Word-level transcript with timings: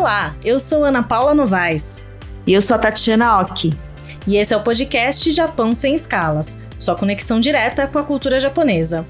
Olá, 0.00 0.34
eu 0.42 0.58
sou 0.58 0.82
Ana 0.82 1.02
Paula 1.02 1.34
Novaes. 1.34 2.06
E 2.46 2.54
eu 2.54 2.62
sou 2.62 2.74
a 2.74 2.78
Tatiana 2.78 3.38
Oki. 3.38 3.78
E 4.26 4.38
esse 4.38 4.54
é 4.54 4.56
o 4.56 4.62
podcast 4.62 5.30
Japão 5.30 5.74
Sem 5.74 5.94
Escalas, 5.94 6.58
sua 6.78 6.96
conexão 6.96 7.38
direta 7.38 7.86
com 7.86 7.98
a 7.98 8.02
cultura 8.02 8.40
japonesa. 8.40 9.06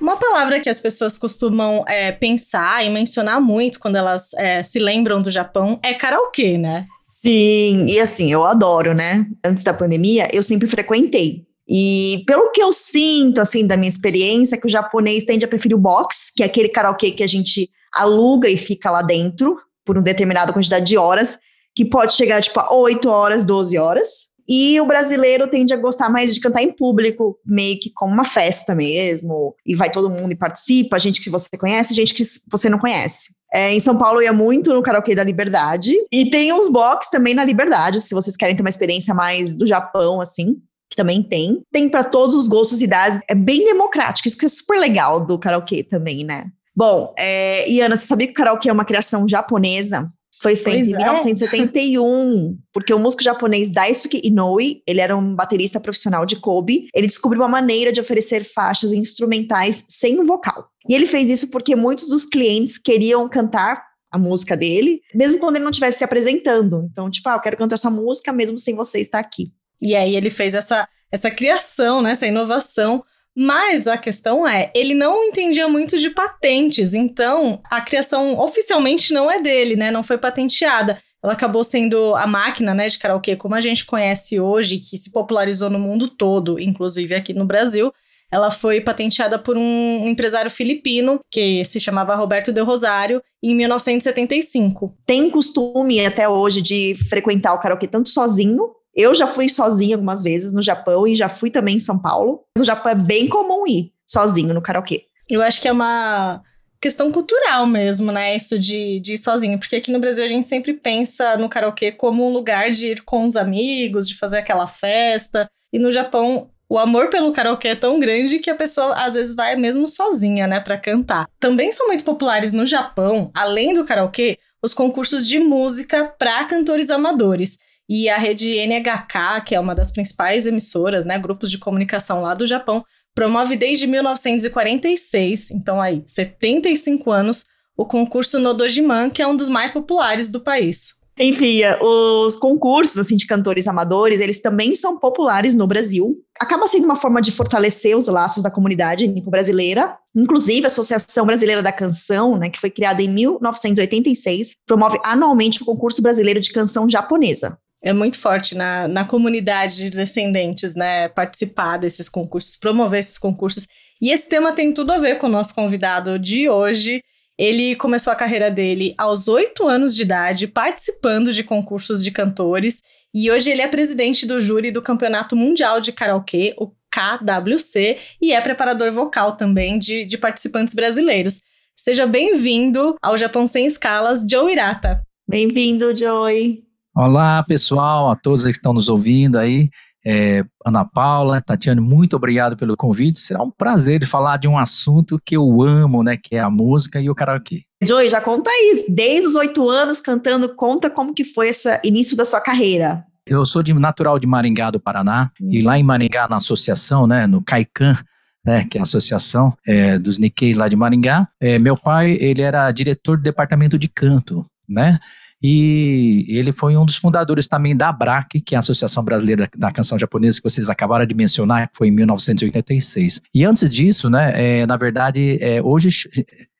Uma 0.00 0.16
palavra 0.16 0.60
que 0.60 0.70
as 0.70 0.80
pessoas 0.80 1.18
costumam 1.18 1.84
é, 1.86 2.10
pensar 2.10 2.82
e 2.86 2.88
mencionar 2.88 3.38
muito 3.38 3.78
quando 3.78 3.96
elas 3.96 4.32
é, 4.32 4.62
se 4.62 4.78
lembram 4.78 5.20
do 5.20 5.30
Japão 5.30 5.78
é 5.84 5.92
karaokê, 5.92 6.56
né? 6.56 6.86
Sim, 7.20 7.84
e 7.86 8.00
assim, 8.00 8.32
eu 8.32 8.46
adoro, 8.46 8.94
né? 8.94 9.26
Antes 9.44 9.62
da 9.62 9.74
pandemia, 9.74 10.26
eu 10.32 10.42
sempre 10.42 10.66
frequentei. 10.66 11.47
E 11.68 12.22
pelo 12.26 12.50
que 12.50 12.62
eu 12.62 12.72
sinto, 12.72 13.40
assim, 13.40 13.66
da 13.66 13.76
minha 13.76 13.88
experiência, 13.88 14.56
é 14.56 14.58
que 14.58 14.66
o 14.66 14.70
japonês 14.70 15.24
tende 15.24 15.44
a 15.44 15.48
preferir 15.48 15.76
o 15.76 15.80
box, 15.80 16.32
que 16.34 16.42
é 16.42 16.46
aquele 16.46 16.68
karaokê 16.68 17.10
que 17.10 17.22
a 17.22 17.26
gente 17.26 17.68
aluga 17.94 18.48
e 18.48 18.56
fica 18.56 18.90
lá 18.90 19.02
dentro 19.02 19.58
por 19.84 19.96
uma 19.96 20.02
determinada 20.02 20.52
quantidade 20.52 20.86
de 20.86 20.96
horas, 20.96 21.38
que 21.74 21.84
pode 21.84 22.14
chegar, 22.14 22.42
tipo, 22.42 22.58
a 22.58 22.74
8 22.74 23.08
horas, 23.08 23.44
12 23.44 23.76
horas. 23.76 24.28
E 24.48 24.80
o 24.80 24.86
brasileiro 24.86 25.46
tende 25.46 25.74
a 25.74 25.76
gostar 25.76 26.08
mais 26.08 26.34
de 26.34 26.40
cantar 26.40 26.62
em 26.62 26.72
público, 26.72 27.38
meio 27.44 27.78
que 27.78 27.90
como 27.94 28.14
uma 28.14 28.24
festa 28.24 28.74
mesmo. 28.74 29.54
E 29.66 29.74
vai 29.74 29.92
todo 29.92 30.08
mundo 30.08 30.32
e 30.32 30.36
participa, 30.36 30.98
gente 30.98 31.22
que 31.22 31.28
você 31.28 31.50
conhece, 31.58 31.92
gente 31.92 32.14
que 32.14 32.22
você 32.50 32.70
não 32.70 32.78
conhece. 32.78 33.28
É, 33.52 33.74
em 33.74 33.80
São 33.80 33.96
Paulo 33.98 34.20
eu 34.20 34.24
ia 34.24 34.32
muito 34.32 34.72
no 34.72 34.82
karaokê 34.82 35.14
da 35.14 35.22
Liberdade. 35.22 35.92
E 36.10 36.30
tem 36.30 36.50
uns 36.50 36.70
box 36.70 37.10
também 37.10 37.34
na 37.34 37.44
Liberdade, 37.44 38.00
se 38.00 38.14
vocês 38.14 38.36
querem 38.36 38.56
ter 38.56 38.62
uma 38.62 38.70
experiência 38.70 39.12
mais 39.12 39.54
do 39.54 39.66
Japão, 39.66 40.18
assim 40.18 40.56
que 40.90 40.96
também 40.96 41.22
tem. 41.22 41.62
Tem 41.72 41.88
para 41.88 42.04
todos 42.04 42.34
os 42.34 42.48
gostos 42.48 42.80
e 42.80 42.84
idades. 42.84 43.20
É 43.28 43.34
bem 43.34 43.64
democrático, 43.64 44.28
isso 44.28 44.38
que 44.38 44.46
é 44.46 44.48
super 44.48 44.78
legal 44.78 45.24
do 45.24 45.38
karaokê 45.38 45.82
também, 45.82 46.24
né? 46.24 46.46
Bom, 46.74 47.12
é, 47.18 47.68
Iana, 47.70 47.96
você 47.96 48.06
sabia 48.06 48.26
que 48.26 48.32
o 48.32 48.36
karaokê 48.36 48.70
é 48.70 48.72
uma 48.72 48.84
criação 48.84 49.26
japonesa? 49.28 50.08
Foi 50.40 50.54
feito 50.54 50.76
pois 50.76 50.88
em 50.90 50.94
é. 50.94 50.98
1971, 50.98 52.58
porque 52.72 52.94
o 52.94 52.98
músico 52.98 53.24
japonês 53.24 53.68
Daisuke 53.68 54.20
Inoue, 54.22 54.82
ele 54.86 55.00
era 55.00 55.16
um 55.16 55.34
baterista 55.34 55.80
profissional 55.80 56.24
de 56.24 56.36
Kobe, 56.36 56.88
ele 56.94 57.08
descobriu 57.08 57.42
uma 57.42 57.48
maneira 57.48 57.90
de 57.90 58.00
oferecer 58.00 58.44
faixas 58.44 58.92
instrumentais 58.92 59.84
sem 59.88 60.24
vocal. 60.24 60.68
E 60.88 60.94
ele 60.94 61.06
fez 61.06 61.28
isso 61.28 61.50
porque 61.50 61.74
muitos 61.74 62.06
dos 62.06 62.24
clientes 62.24 62.78
queriam 62.78 63.28
cantar 63.28 63.82
a 64.10 64.18
música 64.18 64.56
dele, 64.56 65.00
mesmo 65.14 65.38
quando 65.38 65.56
ele 65.56 65.64
não 65.64 65.70
estivesse 65.70 65.98
se 65.98 66.04
apresentando. 66.04 66.88
Então, 66.90 67.10
tipo, 67.10 67.28
ah, 67.28 67.34
eu 67.34 67.40
quero 67.40 67.56
cantar 67.56 67.76
sua 67.76 67.90
música 67.90 68.32
mesmo 68.32 68.56
sem 68.56 68.74
você 68.74 69.00
estar 69.00 69.18
aqui. 69.18 69.52
E 69.80 69.94
aí 69.94 70.16
ele 70.16 70.30
fez 70.30 70.54
essa, 70.54 70.88
essa 71.10 71.30
criação, 71.30 72.02
né, 72.02 72.12
essa 72.12 72.26
inovação. 72.26 73.02
Mas 73.40 73.86
a 73.86 73.96
questão 73.96 74.46
é, 74.46 74.72
ele 74.74 74.94
não 74.94 75.22
entendia 75.22 75.68
muito 75.68 75.96
de 75.96 76.10
patentes, 76.10 76.92
então 76.92 77.60
a 77.70 77.80
criação 77.80 78.36
oficialmente 78.36 79.12
não 79.14 79.30
é 79.30 79.40
dele, 79.40 79.76
né? 79.76 79.92
Não 79.92 80.02
foi 80.02 80.18
patenteada. 80.18 80.98
Ela 81.22 81.34
acabou 81.34 81.62
sendo 81.62 82.16
a 82.16 82.26
máquina, 82.26 82.74
né, 82.74 82.88
de 82.88 82.98
karaokê 82.98 83.36
como 83.36 83.54
a 83.54 83.60
gente 83.60 83.86
conhece 83.86 84.40
hoje, 84.40 84.78
que 84.78 84.96
se 84.96 85.12
popularizou 85.12 85.70
no 85.70 85.78
mundo 85.78 86.08
todo, 86.08 86.58
inclusive 86.58 87.14
aqui 87.14 87.32
no 87.32 87.44
Brasil. 87.44 87.92
Ela 88.30 88.50
foi 88.50 88.80
patenteada 88.80 89.38
por 89.38 89.56
um 89.56 90.04
empresário 90.06 90.50
filipino 90.50 91.20
que 91.30 91.64
se 91.64 91.80
chamava 91.80 92.14
Roberto 92.14 92.52
de 92.52 92.60
Rosário 92.60 93.22
em 93.42 93.54
1975. 93.54 94.94
Tem 95.06 95.30
costume 95.30 96.04
até 96.04 96.28
hoje 96.28 96.60
de 96.60 96.96
frequentar 97.08 97.54
o 97.54 97.60
karaokê 97.60 97.86
tanto 97.86 98.10
sozinho 98.10 98.68
eu 98.98 99.14
já 99.14 99.28
fui 99.28 99.48
sozinha 99.48 99.94
algumas 99.94 100.20
vezes 100.20 100.52
no 100.52 100.60
Japão 100.60 101.06
e 101.06 101.14
já 101.14 101.28
fui 101.28 101.50
também 101.50 101.76
em 101.76 101.78
São 101.78 101.96
Paulo. 101.96 102.42
No 102.58 102.64
Japão 102.64 102.90
é 102.90 102.96
bem 102.96 103.28
comum 103.28 103.64
ir 103.64 103.92
sozinho 104.04 104.52
no 104.52 104.60
karaokê. 104.60 105.04
Eu 105.30 105.40
acho 105.40 105.62
que 105.62 105.68
é 105.68 105.72
uma 105.72 106.42
questão 106.80 107.08
cultural 107.12 107.64
mesmo, 107.64 108.10
né? 108.10 108.34
Isso 108.34 108.58
de, 108.58 108.98
de 108.98 109.14
ir 109.14 109.18
sozinho. 109.18 109.56
Porque 109.56 109.76
aqui 109.76 109.92
no 109.92 110.00
Brasil 110.00 110.24
a 110.24 110.28
gente 110.28 110.48
sempre 110.48 110.74
pensa 110.74 111.36
no 111.36 111.48
karaokê 111.48 111.92
como 111.92 112.26
um 112.26 112.32
lugar 112.32 112.70
de 112.70 112.88
ir 112.88 113.02
com 113.02 113.24
os 113.24 113.36
amigos, 113.36 114.08
de 114.08 114.16
fazer 114.16 114.38
aquela 114.38 114.66
festa. 114.66 115.48
E 115.72 115.78
no 115.78 115.92
Japão, 115.92 116.50
o 116.68 116.76
amor 116.76 117.08
pelo 117.08 117.32
karaokê 117.32 117.68
é 117.68 117.74
tão 117.76 118.00
grande 118.00 118.40
que 118.40 118.50
a 118.50 118.54
pessoa 118.56 118.94
às 118.94 119.14
vezes 119.14 119.32
vai 119.32 119.54
mesmo 119.54 119.86
sozinha, 119.86 120.48
né, 120.48 120.58
para 120.58 120.76
cantar. 120.76 121.28
Também 121.38 121.70
são 121.70 121.86
muito 121.86 122.02
populares 122.02 122.52
no 122.52 122.66
Japão, 122.66 123.30
além 123.32 123.74
do 123.74 123.84
karaokê, 123.84 124.38
os 124.60 124.74
concursos 124.74 125.28
de 125.28 125.38
música 125.38 126.12
para 126.18 126.44
cantores 126.46 126.90
amadores. 126.90 127.58
E 127.88 128.08
a 128.08 128.18
rede 128.18 128.54
NHK, 128.54 129.40
que 129.46 129.54
é 129.54 129.60
uma 129.60 129.74
das 129.74 129.90
principais 129.90 130.46
emissoras, 130.46 131.06
né, 131.06 131.18
grupos 131.18 131.50
de 131.50 131.56
comunicação 131.56 132.20
lá 132.20 132.34
do 132.34 132.46
Japão, 132.46 132.84
promove 133.14 133.56
desde 133.56 133.86
1946, 133.86 135.50
então 135.50 135.80
aí, 135.80 136.02
75 136.06 137.10
anos, 137.10 137.46
o 137.76 137.86
concurso 137.86 138.38
Nodojiman, 138.38 139.08
que 139.08 139.22
é 139.22 139.26
um 139.26 139.34
dos 139.34 139.48
mais 139.48 139.70
populares 139.70 140.28
do 140.28 140.40
país. 140.40 140.98
Enfim, 141.18 141.62
os 141.80 142.36
concursos 142.36 142.98
assim, 142.98 143.16
de 143.16 143.26
cantores 143.26 143.66
amadores, 143.66 144.20
eles 144.20 144.40
também 144.40 144.76
são 144.76 145.00
populares 145.00 145.52
no 145.52 145.66
Brasil. 145.66 146.14
Acaba 146.38 146.68
sendo 146.68 146.84
uma 146.84 146.94
forma 146.94 147.20
de 147.20 147.32
fortalecer 147.32 147.96
os 147.96 148.06
laços 148.06 148.40
da 148.42 148.50
comunidade 148.52 149.08
nipo-brasileira. 149.08 149.96
Inclusive, 150.14 150.64
a 150.64 150.68
Associação 150.68 151.26
Brasileira 151.26 151.60
da 151.60 151.72
Canção, 151.72 152.36
né, 152.36 152.50
que 152.50 152.60
foi 152.60 152.70
criada 152.70 153.02
em 153.02 153.08
1986, 153.08 154.50
promove 154.64 154.96
anualmente 155.02 155.60
o 155.60 155.66
concurso 155.66 156.00
brasileiro 156.00 156.40
de 156.40 156.52
canção 156.52 156.88
japonesa 156.88 157.58
é 157.82 157.92
muito 157.92 158.18
forte 158.18 158.56
na, 158.56 158.88
na 158.88 159.04
comunidade 159.04 159.76
de 159.76 159.90
descendentes, 159.90 160.74
né? 160.74 161.08
Participar 161.08 161.76
desses 161.76 162.08
concursos, 162.08 162.56
promover 162.56 163.00
esses 163.00 163.18
concursos. 163.18 163.66
E 164.00 164.10
esse 164.10 164.28
tema 164.28 164.52
tem 164.52 164.72
tudo 164.72 164.92
a 164.92 164.98
ver 164.98 165.18
com 165.18 165.26
o 165.26 165.30
nosso 165.30 165.54
convidado 165.54 166.18
de 166.18 166.48
hoje. 166.48 167.02
Ele 167.38 167.76
começou 167.76 168.12
a 168.12 168.16
carreira 168.16 168.50
dele 168.50 168.94
aos 168.98 169.28
oito 169.28 169.66
anos 169.66 169.94
de 169.94 170.02
idade, 170.02 170.48
participando 170.48 171.32
de 171.32 171.44
concursos 171.44 172.02
de 172.02 172.10
cantores. 172.10 172.82
E 173.14 173.30
hoje 173.30 173.50
ele 173.50 173.62
é 173.62 173.68
presidente 173.68 174.26
do 174.26 174.40
júri 174.40 174.70
do 174.70 174.82
Campeonato 174.82 175.36
Mundial 175.36 175.80
de 175.80 175.92
Karaokê, 175.92 176.54
o 176.58 176.72
KWC, 176.90 177.96
e 178.20 178.32
é 178.32 178.40
preparador 178.40 178.90
vocal 178.90 179.36
também 179.36 179.78
de, 179.78 180.04
de 180.04 180.18
participantes 180.18 180.74
brasileiros. 180.74 181.40
Seja 181.76 182.06
bem-vindo 182.06 182.96
ao 183.00 183.16
Japão 183.16 183.46
Sem 183.46 183.66
Escalas, 183.66 184.24
Joe 184.28 184.50
Irata. 184.50 185.00
Bem-vindo, 185.28 185.96
Joey. 185.96 186.67
Olá, 187.00 187.44
pessoal, 187.44 188.10
a 188.10 188.16
todos 188.16 188.42
que 188.42 188.50
estão 188.50 188.72
nos 188.72 188.88
ouvindo 188.88 189.38
aí. 189.38 189.70
É, 190.04 190.44
Ana 190.66 190.84
Paula, 190.84 191.40
Tatiane, 191.40 191.80
muito 191.80 192.16
obrigado 192.16 192.56
pelo 192.56 192.76
convite. 192.76 193.20
Será 193.20 193.40
um 193.40 193.52
prazer 193.52 194.04
falar 194.04 194.36
de 194.36 194.48
um 194.48 194.58
assunto 194.58 195.16
que 195.24 195.36
eu 195.36 195.62
amo, 195.62 196.02
né? 196.02 196.16
Que 196.20 196.34
é 196.34 196.40
a 196.40 196.50
música 196.50 197.00
e 197.00 197.08
o 197.08 197.14
karaokê. 197.14 197.62
Joey, 197.84 198.08
já 198.08 198.20
conta 198.20 198.50
aí, 198.50 198.86
desde 198.88 199.28
os 199.28 199.36
oito 199.36 199.70
anos 199.70 200.00
cantando, 200.00 200.48
conta 200.56 200.90
como 200.90 201.14
que 201.14 201.24
foi 201.24 201.50
esse 201.50 201.68
início 201.84 202.16
da 202.16 202.24
sua 202.24 202.40
carreira. 202.40 203.04
Eu 203.24 203.46
sou 203.46 203.62
de 203.62 203.72
natural 203.72 204.18
de 204.18 204.26
Maringá, 204.26 204.68
do 204.72 204.80
Paraná, 204.80 205.30
hum. 205.40 205.50
e 205.52 205.62
lá 205.62 205.78
em 205.78 205.84
Maringá, 205.84 206.26
na 206.28 206.38
associação, 206.38 207.06
né, 207.06 207.28
no 207.28 207.40
CAICAN, 207.40 207.96
né, 208.44 208.66
que 208.68 208.76
é 208.76 208.80
a 208.80 208.82
associação 208.82 209.56
é, 209.64 210.00
dos 210.00 210.18
Nikkei 210.18 210.52
lá 210.52 210.66
de 210.66 210.74
Maringá, 210.74 211.28
é, 211.40 211.60
meu 211.60 211.76
pai, 211.76 212.18
ele 212.20 212.42
era 212.42 212.68
diretor 212.72 213.16
do 213.16 213.22
departamento 213.22 213.78
de 213.78 213.86
canto, 213.86 214.44
né, 214.68 214.98
e 215.42 216.24
ele 216.28 216.52
foi 216.52 216.76
um 216.76 216.84
dos 216.84 216.96
fundadores 216.96 217.46
também 217.46 217.76
da 217.76 217.90
ABRAC, 217.90 218.40
que 218.40 218.54
é 218.54 218.56
a 218.56 218.60
Associação 218.60 219.04
Brasileira 219.04 219.48
da 219.56 219.70
Canção 219.70 219.98
Japonesa, 219.98 220.38
que 220.38 220.50
vocês 220.50 220.68
acabaram 220.68 221.06
de 221.06 221.14
mencionar, 221.14 221.68
que 221.68 221.76
foi 221.78 221.88
em 221.88 221.92
1986. 221.92 223.20
E 223.32 223.44
antes 223.44 223.72
disso, 223.72 224.10
né, 224.10 224.32
é, 224.34 224.66
na 224.66 224.76
verdade, 224.76 225.38
é, 225.40 225.62
hoje 225.62 225.90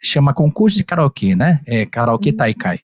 chama 0.00 0.32
concurso 0.32 0.76
de 0.76 0.84
karaokê, 0.84 1.34
né? 1.34 1.60
É 1.66 1.84
karaokê 1.84 2.30
uhum. 2.30 2.36
Taikai. 2.36 2.78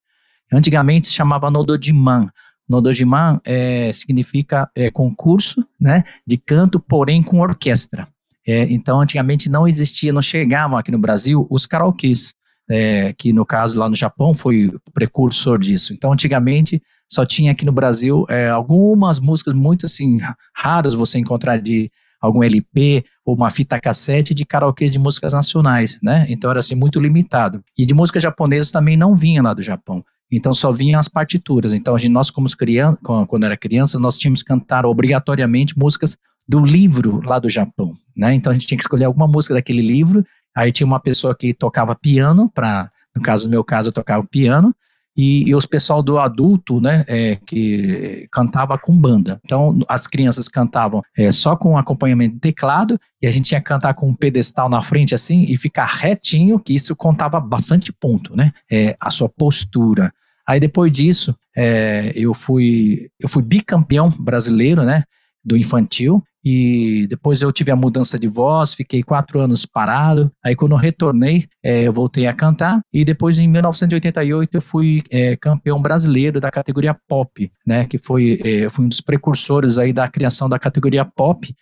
Antigamente 0.53 1.07
se 1.07 1.13
chamava 1.13 1.51
Nodojiman. 1.51 2.29
Nodojiman 2.69 3.41
é, 3.45 3.93
significa 3.93 4.69
é, 4.75 4.91
concurso 4.91 5.65
né, 5.81 6.03
de 6.27 6.37
canto, 6.37 6.81
porém 6.81 7.23
com 7.23 7.41
orquestra. 7.41 8.09
É, 8.47 8.65
então, 8.65 9.01
antigamente 9.01 9.49
não 9.49 9.67
existia, 9.67 10.13
não 10.13 10.21
chegavam 10.21 10.77
aqui 10.77 10.91
no 10.91 10.99
Brasil 10.99 11.47
os 11.51 11.67
karaokês 11.67 12.35
é, 12.69 13.13
que 13.13 13.33
no 13.33 13.45
caso 13.45 13.79
lá 13.79 13.89
no 13.89 13.95
Japão 13.95 14.35
foi 14.35 14.67
o 14.67 14.81
precursor 14.93 15.59
disso. 15.59 15.93
Então, 15.93 16.13
antigamente 16.13 16.83
só 17.11 17.25
tinha 17.25 17.53
aqui 17.53 17.65
no 17.65 17.73
Brasil 17.73 18.25
é, 18.29 18.49
algumas 18.49 19.21
músicas 19.21 19.55
muito 19.55 19.87
assim 19.87 20.19
raras 20.55 20.95
você 20.95 21.19
encontrar 21.19 21.59
de 21.59 21.91
algum 22.21 22.43
LP 22.43 23.05
ou 23.25 23.35
uma 23.35 23.51
fita 23.51 23.79
cassete 23.79 24.33
de 24.33 24.47
karaokê 24.47 24.89
de 24.89 24.99
músicas 24.99 25.35
nacionais, 25.35 25.99
né? 26.03 26.25
Então 26.29 26.51
era 26.51 26.61
assim 26.61 26.75
muito 26.75 26.99
limitado. 26.99 27.63
E 27.77 27.85
de 27.85 27.93
músicas 27.93 28.23
japonesas 28.23 28.73
também 28.73 28.97
não 28.97 29.15
vinha 29.15 29.43
lá 29.43 29.53
do 29.53 29.61
Japão. 29.61 30.03
Então 30.33 30.55
só 30.55 30.73
vinham 30.73 30.99
as 30.99 31.09
partituras. 31.09 31.75
Então 31.75 31.97
gente, 31.99 32.11
nós 32.11 32.31
como 32.31 32.49
criança, 32.57 32.99
quando 33.29 33.45
era 33.45 33.57
criança, 33.57 33.99
nós 33.99 34.17
tínhamos 34.17 34.43
que 34.43 34.49
cantar 34.49 34.87
obrigatoriamente 34.87 35.79
músicas 35.79 36.17
do 36.49 36.65
livro 36.65 37.21
lá 37.25 37.39
do 37.39 37.49
Japão, 37.49 37.95
né? 38.17 38.35
Então 38.35 38.51
a 38.51 38.55
gente 38.55 38.67
tinha 38.67 38.79
que 38.79 38.85
escolher 38.85 39.05
alguma 39.05 39.27
música 39.27 39.55
daquele 39.55 39.83
livro 39.83 40.25
Aí 40.55 40.71
tinha 40.71 40.87
uma 40.87 41.01
pessoa 41.01 41.35
que 41.35 41.53
tocava 41.53 41.95
piano, 41.95 42.51
para 42.53 42.91
no 43.15 43.23
caso 43.23 43.47
do 43.47 43.51
meu 43.51 43.63
caso, 43.63 43.89
eu 43.89 43.93
tocava 43.93 44.25
piano, 44.25 44.75
e, 45.17 45.49
e 45.49 45.55
os 45.55 45.67
pessoal 45.67 46.03
do 46.03 46.19
adulto, 46.19 46.81
né, 46.81 47.05
é, 47.07 47.37
que 47.47 48.27
cantava 48.33 48.77
com 48.77 48.99
banda. 48.99 49.41
Então, 49.45 49.79
as 49.89 50.07
crianças 50.07 50.49
cantavam 50.49 51.03
é, 51.17 51.31
só 51.31 51.55
com 51.55 51.79
acompanhamento 51.79 52.35
de 52.35 52.41
teclado, 52.41 52.99
e 53.23 53.27
a 53.27 53.31
gente 53.31 53.47
tinha 53.47 53.61
que 53.61 53.67
cantar 53.67 53.95
com 53.95 54.09
um 54.09 54.15
pedestal 54.15 54.69
na 54.69 54.83
frente, 54.83 55.15
assim, 55.15 55.45
e 55.49 55.57
ficar 55.57 55.87
retinho, 55.87 56.59
que 56.59 56.75
isso 56.75 56.97
contava 56.97 57.39
bastante 57.39 57.93
ponto, 57.93 58.37
né? 58.37 58.53
É, 58.71 58.97
a 58.99 59.11
sua 59.11 59.29
postura. 59.29 60.13
Aí, 60.47 60.59
depois 60.59 60.91
disso, 60.91 61.35
é, 61.57 62.13
eu, 62.17 62.35
fui, 62.35 63.07
eu 63.21 63.29
fui 63.29 63.43
bicampeão 63.43 64.11
brasileiro, 64.11 64.83
né, 64.83 65.05
do 65.45 65.57
infantil, 65.57 66.23
e 66.45 67.07
depois 67.09 67.41
eu 67.41 67.51
tive 67.51 67.71
a 67.71 67.77
mudança 67.77 68.19
de 68.19 68.29
voz, 68.29 68.75
fiquei 68.75 69.03
quatro 69.03 69.41
anos 69.41 69.65
parado. 69.65 70.31
Aí 70.45 70.55
quando 70.55 70.73
eu 70.73 70.79
retornei, 70.79 71.47
é, 71.63 71.85
eu 71.85 71.93
voltei 71.93 72.27
a 72.27 72.35
cantar 72.35 72.81
e 72.93 73.05
depois 73.05 73.39
em 73.39 73.49
1988 73.49 74.55
eu 74.55 74.61
fui 74.61 75.03
é, 75.11 75.37
campeão 75.37 75.81
brasileiro 75.81 76.39
da 76.41 76.51
categoria 76.51 76.95
pop, 77.09 77.51
né? 77.67 77.87
Que 77.87 77.97
foi 77.97 78.39
é, 78.45 78.69
fui 78.69 78.85
um 78.85 78.89
dos 78.89 79.01
precursores 79.01 79.79
aí 79.79 79.93
da 79.93 80.07
criação 80.07 80.49
da 80.49 80.59
categoria 80.59 81.05
pop, 81.05 81.55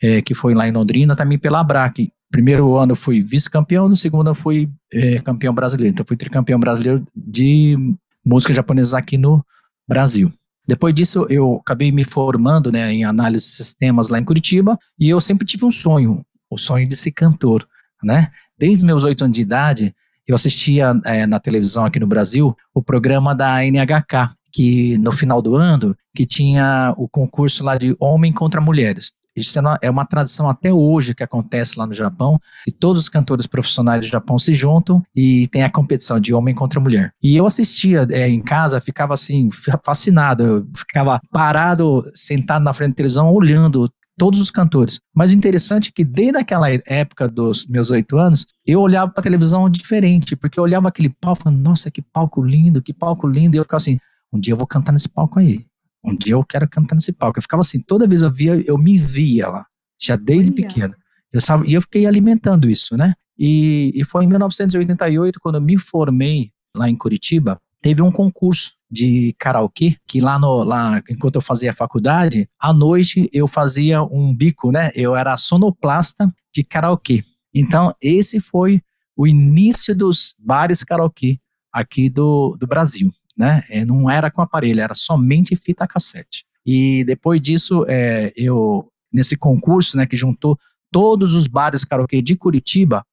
é, 0.00 0.22
que 0.22 0.34
foi 0.34 0.54
lá 0.54 0.68
em 0.68 0.72
Londrina, 0.72 1.16
também 1.16 1.38
pela 1.38 1.58
Abrac. 1.58 2.08
Primeiro 2.30 2.76
ano 2.76 2.92
eu 2.92 2.96
fui 2.96 3.20
vice-campeão, 3.22 3.88
no 3.88 3.96
segundo 3.96 4.30
eu 4.30 4.34
fui 4.34 4.70
é, 4.92 5.18
campeão 5.18 5.52
brasileiro. 5.52 5.92
Então 5.92 6.04
eu 6.04 6.08
fui 6.08 6.16
tricampeão 6.16 6.60
brasileiro 6.60 7.04
de 7.16 7.76
música 8.24 8.54
japonesa 8.54 8.98
aqui 8.98 9.18
no 9.18 9.44
Brasil. 9.88 10.30
Depois 10.68 10.94
disso, 10.94 11.26
eu 11.30 11.56
acabei 11.62 11.90
me 11.90 12.04
formando 12.04 12.70
né, 12.70 12.92
em 12.92 13.02
análise 13.02 13.46
de 13.46 13.52
sistemas 13.52 14.10
lá 14.10 14.18
em 14.18 14.24
Curitiba 14.24 14.78
e 15.00 15.08
eu 15.08 15.18
sempre 15.18 15.46
tive 15.46 15.64
um 15.64 15.70
sonho, 15.70 16.22
o 16.50 16.58
sonho 16.58 16.86
de 16.86 16.94
ser 16.94 17.12
cantor. 17.12 17.66
Né? 18.04 18.28
Desde 18.58 18.84
meus 18.84 19.02
oito 19.02 19.24
anos 19.24 19.34
de 19.34 19.40
idade, 19.40 19.94
eu 20.26 20.34
assistia 20.34 20.94
é, 21.06 21.26
na 21.26 21.40
televisão 21.40 21.86
aqui 21.86 21.98
no 21.98 22.06
Brasil 22.06 22.54
o 22.74 22.82
programa 22.82 23.34
da 23.34 23.64
NHK, 23.64 24.34
que 24.52 24.98
no 24.98 25.10
final 25.10 25.40
do 25.40 25.56
ano, 25.56 25.96
que 26.14 26.26
tinha 26.26 26.92
o 26.98 27.08
concurso 27.08 27.64
lá 27.64 27.78
de 27.78 27.96
homem 27.98 28.30
contra 28.30 28.60
mulheres. 28.60 29.12
Isso 29.40 29.58
é, 29.58 29.62
é 29.82 29.90
uma 29.90 30.04
tradição 30.04 30.48
até 30.48 30.72
hoje 30.72 31.14
que 31.14 31.22
acontece 31.22 31.78
lá 31.78 31.86
no 31.86 31.92
Japão, 31.92 32.38
e 32.66 32.72
todos 32.72 33.02
os 33.02 33.08
cantores 33.08 33.46
profissionais 33.46 34.00
do 34.00 34.10
Japão 34.10 34.38
se 34.38 34.52
juntam 34.52 35.02
e 35.14 35.46
tem 35.48 35.62
a 35.62 35.70
competição 35.70 36.20
de 36.20 36.34
homem 36.34 36.54
contra 36.54 36.80
mulher. 36.80 37.12
E 37.22 37.36
eu 37.36 37.46
assistia 37.46 38.06
é, 38.10 38.28
em 38.28 38.40
casa, 38.40 38.80
ficava 38.80 39.14
assim, 39.14 39.48
fascinado, 39.84 40.42
eu 40.42 40.66
ficava 40.76 41.20
parado, 41.32 42.02
sentado 42.14 42.62
na 42.62 42.72
frente 42.72 42.90
da 42.90 42.96
televisão, 42.96 43.32
olhando 43.32 43.88
todos 44.18 44.40
os 44.40 44.50
cantores. 44.50 45.00
Mas 45.14 45.30
o 45.30 45.34
interessante 45.34 45.88
é 45.88 45.92
que 45.94 46.04
desde 46.04 46.38
aquela 46.38 46.68
época 46.70 47.28
dos 47.28 47.64
meus 47.66 47.90
oito 47.90 48.18
anos, 48.18 48.44
eu 48.66 48.80
olhava 48.80 49.10
para 49.10 49.20
a 49.20 49.22
televisão 49.22 49.70
diferente, 49.70 50.34
porque 50.34 50.58
eu 50.58 50.64
olhava 50.64 50.88
aquele 50.88 51.08
palco, 51.08 51.44
falando, 51.44 51.64
nossa, 51.64 51.90
que 51.90 52.02
palco 52.02 52.42
lindo, 52.42 52.82
que 52.82 52.92
palco 52.92 53.28
lindo, 53.28 53.56
e 53.56 53.58
eu 53.58 53.62
ficava 53.62 53.78
assim, 53.78 53.98
um 54.32 54.38
dia 54.38 54.52
eu 54.52 54.58
vou 54.58 54.66
cantar 54.66 54.92
nesse 54.92 55.08
palco 55.08 55.38
aí. 55.38 55.64
Um 56.04 56.16
dia 56.16 56.34
eu 56.34 56.44
quero 56.44 56.68
cantar 56.68 56.94
nesse 56.94 57.12
palco. 57.12 57.38
Eu 57.38 57.42
ficava 57.42 57.60
assim, 57.60 57.80
toda 57.80 58.06
vez 58.06 58.22
eu 58.22 58.32
via, 58.32 58.62
eu 58.66 58.78
me 58.78 58.96
via 58.96 59.48
lá, 59.48 59.66
já 60.00 60.16
desde 60.16 60.52
pequeno. 60.52 60.94
Eu 61.32 61.40
sabe, 61.40 61.68
e 61.68 61.74
eu 61.74 61.82
fiquei 61.82 62.06
alimentando 62.06 62.70
isso, 62.70 62.96
né? 62.96 63.14
E, 63.38 63.92
e 63.94 64.04
foi 64.04 64.24
em 64.24 64.28
1988, 64.28 65.38
quando 65.40 65.56
eu 65.56 65.60
me 65.60 65.78
formei 65.78 66.50
lá 66.74 66.88
em 66.88 66.96
Curitiba, 66.96 67.60
teve 67.80 68.02
um 68.02 68.10
concurso 68.10 68.72
de 68.90 69.34
karaokê, 69.38 69.96
que 70.06 70.20
lá, 70.20 70.38
no, 70.38 70.64
lá 70.64 71.02
enquanto 71.08 71.36
eu 71.36 71.42
fazia 71.42 71.72
faculdade, 71.72 72.48
à 72.58 72.72
noite 72.72 73.28
eu 73.32 73.46
fazia 73.46 74.02
um 74.02 74.34
bico, 74.34 74.72
né? 74.72 74.90
Eu 74.94 75.14
era 75.14 75.36
sonoplasta 75.36 76.32
de 76.52 76.64
karaokê. 76.64 77.22
Então, 77.54 77.94
esse 78.00 78.40
foi 78.40 78.80
o 79.16 79.26
início 79.26 79.94
dos 79.94 80.34
bares 80.38 80.82
karaokê 80.82 81.38
aqui 81.72 82.08
do, 82.08 82.56
do 82.58 82.66
Brasil 82.66 83.12
né? 83.38 83.62
É, 83.70 83.84
não 83.84 84.10
era 84.10 84.30
com 84.30 84.42
aparelho, 84.42 84.80
era 84.80 84.94
somente 84.94 85.54
fita 85.54 85.86
cassete. 85.86 86.44
E 86.66 87.04
depois 87.04 87.40
disso, 87.40 87.84
é, 87.88 88.32
eu 88.36 88.90
nesse 89.12 89.36
concurso, 89.36 89.96
né, 89.96 90.06
que 90.06 90.16
juntou 90.16 90.58
todos 90.90 91.34
os 91.34 91.46
bares 91.46 91.84
karaokê 91.84 92.20
de 92.20 92.36
Curitiba, 92.36 93.04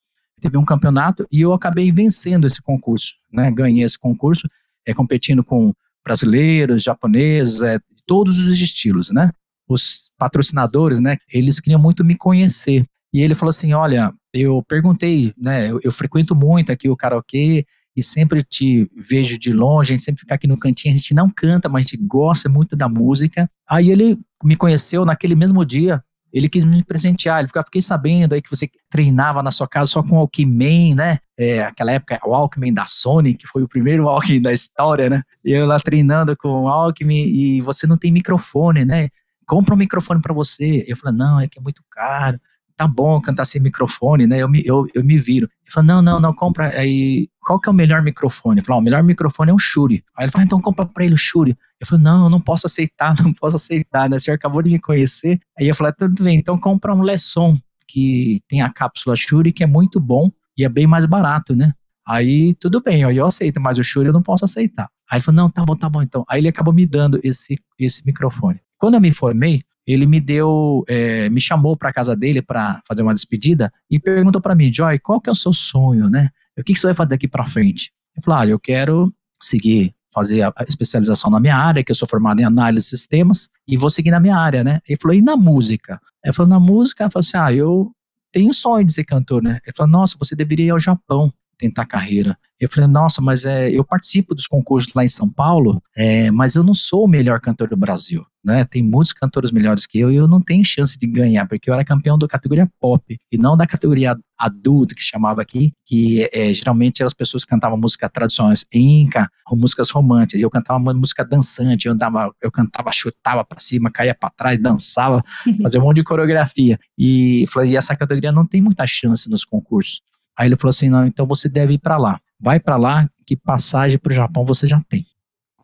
teve 0.42 0.58
um 0.58 0.66
campeonato 0.66 1.26
e 1.32 1.42
eu 1.42 1.54
acabei 1.54 1.92
vencendo 1.92 2.48
esse 2.48 2.62
concurso, 2.62 3.14
né? 3.32 3.50
Ganhei 3.52 3.84
esse 3.84 3.98
concurso, 3.98 4.50
é, 4.86 4.94
competindo 4.94 5.44
com 5.44 5.74
brasileiros, 6.04 6.84
japoneses, 6.84 7.62
é, 7.62 7.80
todos 8.06 8.38
os 8.40 8.60
estilos, 8.60 9.12
né? 9.12 9.32
Os 9.68 10.10
patrocinadores, 10.18 11.00
né? 11.00 11.18
Eles 11.32 11.60
queriam 11.60 11.82
muito 11.82 12.04
me 12.04 12.16
conhecer. 12.16 12.86
E 13.14 13.22
ele 13.22 13.36
falou 13.36 13.50
assim: 13.50 13.74
Olha, 13.74 14.14
eu 14.34 14.62
perguntei, 14.68 15.34
né? 15.38 15.72
Eu, 15.72 15.80
eu 15.84 15.92
frequento 15.92 16.36
muito 16.36 16.72
aqui 16.72 16.90
o 16.90 16.98
karaokê 16.98 17.66
e 17.96 18.04
sempre 18.04 18.44
te 18.44 18.90
vejo 18.96 19.40
de 19.40 19.54
longe, 19.54 19.94
a 19.94 19.96
gente 19.96 20.04
sempre 20.04 20.20
fica 20.22 20.36
aqui 20.36 20.48
no 20.48 20.58
cantinho, 20.58 20.94
a 20.94 20.98
gente 20.98 21.14
não 21.14 21.30
canta, 21.30 21.70
mas 21.70 21.86
a 21.86 21.90
gente 21.90 21.98
gosta 22.06 22.50
muito 22.50 22.76
da 22.76 22.90
música. 22.90 23.50
Aí 23.68 23.90
ele 23.90 24.20
me 24.44 24.56
conheceu 24.56 25.06
naquele 25.06 25.36
mesmo 25.36 25.66
dia, 25.66 26.04
ele 26.34 26.50
quis 26.50 26.66
me 26.66 26.84
presentear, 26.84 27.40
ele 27.40 27.48
ficou, 27.48 27.64
fiquei 27.64 27.82
sabendo 27.82 28.34
aí 28.34 28.42
que 28.42 28.50
você 28.50 28.70
treinava 28.90 29.42
na 29.42 29.52
sua 29.52 29.68
casa 29.68 29.90
só 29.90 30.04
com 30.04 30.16
o 30.16 30.20
Walkman, 30.20 30.94
né? 30.94 31.20
É, 31.38 31.64
aquela 31.64 31.94
época, 31.94 32.20
o 32.26 32.32
Walkman 32.32 32.74
da 32.74 32.86
Sony, 32.86 33.34
que 33.34 33.48
foi 33.48 33.64
o 33.64 33.68
primeiro 33.70 34.04
Walkman 34.08 34.42
da 34.42 34.52
história, 34.52 35.10
né? 35.10 35.24
E 35.44 35.52
eu 35.52 35.66
lá 35.66 35.80
treinando 35.80 36.36
com 36.36 36.50
o 36.50 36.64
Walkman 36.64 37.26
e 37.26 37.62
você 37.62 37.88
não 37.88 37.98
tem 37.98 38.12
microfone, 38.12 38.84
né? 38.84 39.08
Compra 39.48 39.74
um 39.74 39.78
microfone 39.78 40.22
para 40.22 40.34
você. 40.34 40.84
Eu 40.86 40.98
falei, 40.98 41.18
não, 41.18 41.40
é 41.40 41.48
que 41.48 41.58
é 41.58 41.62
muito 41.62 41.82
caro 41.90 42.38
tá 42.76 42.88
bom 42.88 43.20
cantar 43.22 43.46
sem 43.46 43.62
microfone, 43.62 44.28
né? 44.28 44.42
Eu 44.42 44.50
me, 44.50 44.62
eu, 44.66 44.86
eu 44.94 45.04
me 45.04 45.18
viro. 45.18 45.50
Ele 45.64 45.72
falou, 45.72 45.88
não, 45.88 46.02
não, 46.02 46.20
não, 46.20 46.34
compra. 46.34 46.68
Aí, 46.70 47.28
qual 47.42 47.60
que 47.60 47.70
é 47.70 47.72
o 47.72 47.76
melhor 47.76 48.02
microfone? 48.02 48.60
Eu 48.60 48.66
falei, 48.66 48.82
o 48.82 48.84
melhor 48.84 49.04
microfone 49.04 49.52
é 49.52 49.54
um 49.54 49.60
Shure. 49.60 50.04
Aí 50.18 50.26
ele 50.26 50.32
falou, 50.32 50.44
ah, 50.44 50.46
então 50.46 50.62
compra 50.62 50.86
pra 50.86 51.06
ele 51.06 51.16
o 51.16 51.18
Shure. 51.18 51.58
Eu 51.80 51.88
falei, 51.88 52.04
não, 52.04 52.26
eu 52.26 52.30
não 52.30 52.42
posso 52.42 52.68
aceitar, 52.68 53.16
não 53.24 53.34
posso 53.34 53.56
aceitar, 53.56 54.10
né? 54.10 54.18
O 54.18 54.20
senhor 54.20 54.36
acabou 54.36 54.62
de 54.62 54.72
me 54.72 54.80
conhecer. 54.80 55.40
Aí 55.58 55.68
eu 55.68 55.76
falei, 55.76 55.92
ah, 55.92 55.96
tudo 55.98 56.24
bem, 56.24 56.38
então 56.38 56.58
compra 56.58 56.94
um 56.94 57.02
Lesson, 57.02 57.58
que 57.88 58.42
tem 58.48 58.62
a 58.62 58.72
cápsula 58.72 59.16
Shure, 59.16 59.54
que 59.54 59.64
é 59.64 59.68
muito 59.68 60.00
bom 60.00 60.30
e 60.58 60.64
é 60.64 60.70
bem 60.70 60.88
mais 60.88 61.06
barato, 61.06 61.56
né? 61.56 61.74
Aí 62.08 62.54
tudo 62.60 62.82
bem, 62.82 63.04
aí 63.04 63.18
eu 63.18 63.26
aceito, 63.26 63.60
mas 63.60 63.80
o 63.80 63.84
Shure 63.84 64.08
eu 64.08 64.14
não 64.14 64.22
posso 64.22 64.46
aceitar. 64.46 64.90
Aí 65.10 65.18
ele 65.18 65.24
falou, 65.24 65.42
não, 65.42 65.50
tá 65.50 65.66
bom, 65.66 65.76
tá 65.76 65.90
bom, 65.90 66.02
então. 66.02 66.24
Aí 66.30 66.40
ele 66.40 66.48
acabou 66.48 66.74
me 66.74 66.86
dando 66.86 67.20
esse, 67.24 67.58
esse 67.80 68.06
microfone. 68.06 68.60
Quando 68.78 68.96
eu 68.96 69.02
me 69.02 69.14
formei, 69.14 69.62
ele 69.86 70.06
me 70.06 70.20
deu, 70.20 70.84
é, 70.88 71.30
me 71.30 71.40
chamou 71.40 71.78
para 71.78 71.94
casa 71.94 72.16
dele 72.16 72.42
para 72.42 72.82
fazer 72.88 73.04
uma 73.04 73.14
despedida 73.14 73.72
e 73.90 74.00
perguntou 74.00 74.42
para 74.42 74.56
mim, 74.56 74.74
Joy, 74.74 75.00
qual 75.00 75.22
que 75.22 75.30
é 75.30 75.32
o 75.32 75.36
seu 75.36 75.54
sonho, 75.54 76.10
né? 76.10 76.30
O 76.58 76.64
que, 76.64 76.74
que 76.74 76.80
você 76.80 76.88
vai 76.88 76.94
fazer 76.94 77.10
daqui 77.10 77.28
para 77.28 77.46
frente? 77.46 77.92
Eu 78.16 78.24
falei, 78.24 78.40
ah, 78.40 78.52
eu 78.52 78.60
quero 78.60 79.14
seguir 79.42 79.94
fazer 80.14 80.44
a 80.44 80.54
especialização 80.66 81.30
na 81.30 81.42
minha 81.42 81.58
área, 81.58 81.84
que 81.84 81.92
eu 81.92 81.96
sou 81.96 82.08
formado 82.08 82.40
em 82.40 82.46
análise 82.46 82.86
de 82.86 82.90
sistemas, 82.90 83.50
e 83.68 83.76
vou 83.76 83.90
seguir 83.90 84.12
na 84.12 84.20
minha 84.20 84.38
área, 84.38 84.64
né? 84.64 84.80
Ele 84.88 84.98
falou, 85.00 85.16
e 85.16 85.22
na 85.22 85.36
música? 85.36 86.00
Ele 86.24 86.34
falou, 86.34 86.50
na 86.50 86.60
música, 86.60 87.04
eu 87.04 87.12
falei 87.12 87.28
assim, 87.28 87.38
ah, 87.38 87.54
eu 87.54 87.92
tenho 88.32 88.54
sonho 88.54 88.86
de 88.86 88.94
ser 88.94 89.04
cantor, 89.04 89.44
né? 89.44 89.60
Ele 89.66 89.76
falou, 89.76 89.92
nossa, 89.92 90.16
você 90.18 90.36
deveria 90.36 90.68
ir 90.68 90.70
ao 90.70 90.80
Japão 90.80 91.34
tentar 91.58 91.86
carreira. 91.86 92.38
Eu 92.60 92.70
falei, 92.70 92.90
nossa, 92.90 93.22
mas 93.22 93.46
é, 93.46 93.70
eu 93.70 93.84
participo 93.84 94.34
dos 94.34 94.48
concursos 94.48 94.94
lá 94.94 95.04
em 95.04 95.10
São 95.10 95.30
Paulo, 95.30 95.82
é, 95.96 96.32
mas 96.32 96.56
eu 96.56 96.64
não 96.64 96.74
sou 96.74 97.04
o 97.04 97.08
melhor 97.08 97.40
cantor 97.42 97.68
do 97.68 97.76
Brasil. 97.76 98.26
Né? 98.44 98.64
Tem 98.64 98.84
muitos 98.84 99.12
cantores 99.12 99.52
melhores 99.52 99.88
que 99.88 100.00
eu 100.00 100.12
e 100.12 100.16
eu 100.16 100.28
não 100.28 100.40
tenho 100.40 100.64
chance 100.64 100.98
de 100.98 101.08
ganhar, 101.08 101.48
porque 101.48 101.68
eu 101.68 101.74
era 101.74 101.84
campeão 101.84 102.16
da 102.16 102.28
categoria 102.28 102.70
pop 102.80 103.18
e 103.32 103.38
não 103.38 103.58
da 103.58 103.66
categoria 103.66 104.16
adulto, 104.38 104.94
que 104.94 105.02
chamava 105.02 105.42
aqui, 105.42 105.74
que 105.86 106.30
é, 106.32 106.54
geralmente 106.54 107.02
eram 107.02 107.08
as 107.08 107.14
pessoas 107.14 107.44
que 107.44 107.50
cantavam 107.50 107.78
música 107.78 108.08
tradicionais 108.08 108.64
inca 108.72 109.28
ou 109.50 109.58
músicas 109.58 109.90
românticas. 109.90 110.42
Eu 110.42 110.50
cantava 110.50 110.80
uma 110.80 110.94
música 110.94 111.26
dançante, 111.26 111.88
eu, 111.88 111.94
andava, 111.94 112.32
eu 112.40 112.52
cantava, 112.52 112.92
chutava 112.94 113.44
para 113.44 113.60
cima, 113.60 113.92
caía 113.92 114.14
para 114.14 114.30
trás, 114.30 114.60
dançava, 114.60 115.24
fazia 115.64 115.80
um 115.80 115.84
monte 115.84 115.98
de 115.98 116.04
coreografia. 116.04 116.78
E 116.98 117.46
falei, 117.50 117.72
e 117.72 117.76
essa 117.76 117.96
categoria 117.96 118.32
não 118.32 118.46
tem 118.46 118.62
muita 118.62 118.86
chance 118.86 119.28
nos 119.30 119.44
concursos. 119.44 120.02
Aí 120.38 120.48
ele 120.48 120.58
falou 120.58 120.70
assim: 120.70 120.90
não, 120.90 121.06
então 121.06 121.26
você 121.26 121.48
deve 121.48 121.74
ir 121.74 121.80
para 121.80 121.98
lá. 121.98 122.20
Vai 122.40 122.60
para 122.60 122.78
lá, 122.78 123.10
que 123.26 123.36
passagem 123.36 123.98
para 123.98 124.12
o 124.12 124.16
Japão 124.16 124.46
você 124.46 124.68
já 124.68 124.82
tem. 124.90 125.06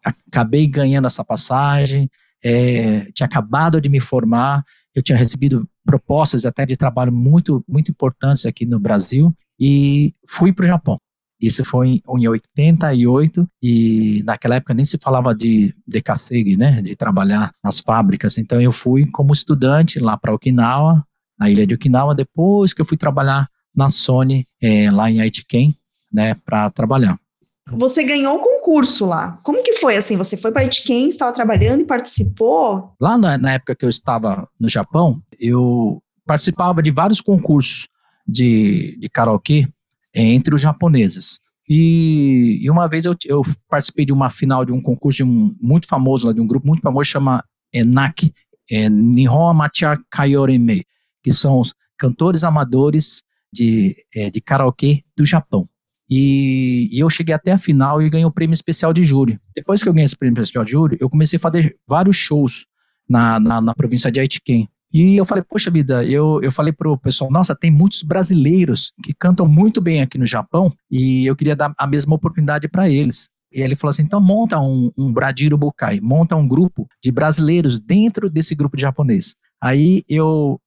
Acabei 0.03 0.65
ganhando 0.67 1.05
essa 1.05 1.23
passagem, 1.23 2.09
é, 2.43 3.05
tinha 3.13 3.27
acabado 3.27 3.79
de 3.79 3.87
me 3.87 3.99
formar, 3.99 4.63
eu 4.95 5.03
tinha 5.03 5.17
recebido 5.17 5.67
propostas 5.85 6.45
até 6.45 6.65
de 6.65 6.75
trabalho 6.75 7.11
muito, 7.11 7.63
muito 7.67 7.91
importantes 7.91 8.45
aqui 8.45 8.65
no 8.65 8.79
Brasil 8.79 9.33
e 9.59 10.13
fui 10.27 10.51
para 10.51 10.63
o 10.63 10.67
Japão. 10.67 10.97
Isso 11.39 11.65
foi 11.65 12.01
em 12.07 12.27
88 12.27 13.47
e 13.63 14.21
naquela 14.25 14.55
época 14.55 14.75
nem 14.75 14.85
se 14.85 14.99
falava 14.99 15.33
de 15.33 15.73
decassegue, 15.87 16.55
né, 16.55 16.83
de 16.83 16.95
trabalhar 16.95 17.51
nas 17.63 17.79
fábricas. 17.79 18.37
Então 18.37 18.61
eu 18.61 18.71
fui 18.71 19.07
como 19.07 19.33
estudante 19.33 19.99
lá 19.99 20.15
para 20.15 20.33
Okinawa, 20.33 21.03
na 21.39 21.49
ilha 21.49 21.65
de 21.65 21.73
Okinawa, 21.73 22.13
depois 22.13 22.73
que 22.73 22.81
eu 22.81 22.85
fui 22.85 22.95
trabalhar 22.95 23.47
na 23.75 23.89
Sony, 23.89 24.45
é, 24.61 24.91
lá 24.91 25.09
em 25.09 25.21
Aitken, 25.21 25.75
né, 26.11 26.35
para 26.45 26.69
trabalhar. 26.69 27.17
Você 27.67 28.03
ganhou 28.03 28.35
um 28.35 28.41
concurso 28.41 29.05
lá. 29.05 29.39
Como 29.43 29.63
que 29.63 29.73
foi 29.73 29.95
assim? 29.95 30.17
Você 30.17 30.35
foi 30.35 30.51
para 30.51 30.61
Aitken, 30.61 31.07
estava 31.07 31.31
trabalhando 31.31 31.81
e 31.81 31.85
participou? 31.85 32.93
Lá 32.99 33.17
na, 33.17 33.37
na, 33.37 33.53
época 33.53 33.75
que 33.75 33.85
eu 33.85 33.89
estava 33.89 34.47
no 34.59 34.67
Japão, 34.67 35.21
eu 35.39 36.01
participava 36.25 36.81
de 36.81 36.91
vários 36.91 37.21
concursos 37.21 37.87
de, 38.27 38.97
de 38.99 39.09
karaokê 39.09 39.67
é, 40.13 40.21
entre 40.21 40.53
os 40.53 40.61
japoneses. 40.61 41.39
E, 41.67 42.59
e 42.61 42.69
uma 42.69 42.87
vez 42.87 43.05
eu, 43.05 43.15
eu, 43.25 43.41
participei 43.69 44.05
de 44.05 44.11
uma 44.11 44.29
final 44.29 44.65
de 44.65 44.71
um 44.71 44.81
concurso 44.81 45.17
de 45.17 45.23
um 45.23 45.55
muito 45.61 45.87
famoso, 45.87 46.27
lá, 46.27 46.33
de 46.33 46.41
um 46.41 46.47
grupo 46.47 46.67
muito 46.67 46.81
famoso, 46.81 47.09
chama 47.09 47.43
ENAC, 47.73 48.33
é, 48.69 48.89
Nihon 48.89 49.49
Amateur 49.49 49.97
Kayoreme, 50.09 50.83
que 51.23 51.31
são 51.31 51.59
os 51.59 51.73
cantores 51.97 52.43
amadores 52.43 53.21
de, 53.51 53.95
é, 54.15 54.29
de 54.29 54.41
karaokê 54.41 55.03
do 55.15 55.25
Japão. 55.25 55.67
E, 56.09 56.89
e, 56.91 56.99
eu 56.99 57.09
cheguei 57.09 57.33
até 57.33 57.53
a 57.53 57.57
final 57.57 58.01
e 58.01 58.09
ganhei 58.09 58.25
o 58.25 58.31
prêmio 58.31 58.53
especial 58.53 58.91
de 58.91 59.01
júri. 59.01 59.39
Depois 59.55 59.81
que 59.81 59.87
eu 59.87 59.93
ganhei 59.93 60.05
esse 60.05 60.17
prêmio 60.17 60.33
especial 60.33 60.65
de 60.65 60.71
júri, 60.71 60.97
eu 60.99 61.09
comecei 61.09 61.37
a 61.37 61.39
fazer 61.39 61.73
vários 61.87 62.17
shows 62.17 62.65
na, 63.07 63.39
na, 63.39 63.61
na 63.61 63.73
província 63.73 64.11
de 64.11 64.19
Aitken. 64.19 64.67
E 64.93 65.15
eu 65.15 65.23
falei, 65.23 65.41
poxa 65.41 65.71
vida, 65.71 66.03
eu, 66.03 66.41
eu 66.43 66.51
falei 66.51 66.73
pro 66.73 66.97
pessoal, 66.97 67.31
nossa, 67.31 67.55
tem 67.55 67.71
muitos 67.71 68.03
brasileiros 68.03 68.91
que 69.01 69.13
cantam 69.13 69.47
muito 69.47 69.79
bem 69.79 70.01
aqui 70.01 70.17
no 70.17 70.25
Japão 70.25 70.69
e 70.89 71.25
eu 71.25 71.33
queria 71.33 71.55
dar 71.55 71.73
a 71.77 71.87
mesma 71.87 72.13
oportunidade 72.15 72.67
para 72.67 72.89
eles. 72.89 73.29
E 73.53 73.61
ele 73.61 73.75
falou 73.75 73.91
assim, 73.91 74.03
então 74.03 74.19
monta 74.19 74.59
um, 74.59 74.91
um 74.97 75.13
Bradiro 75.13 75.57
Bukai, 75.57 76.01
monta 76.01 76.35
um 76.35 76.45
grupo 76.45 76.87
de 77.01 77.09
brasileiros 77.09 77.79
dentro 77.79 78.29
desse 78.29 78.53
grupo 78.53 78.75
de 78.75 78.81
japonês. 78.81 79.35
Aí 79.61 80.03
eu 80.09 80.59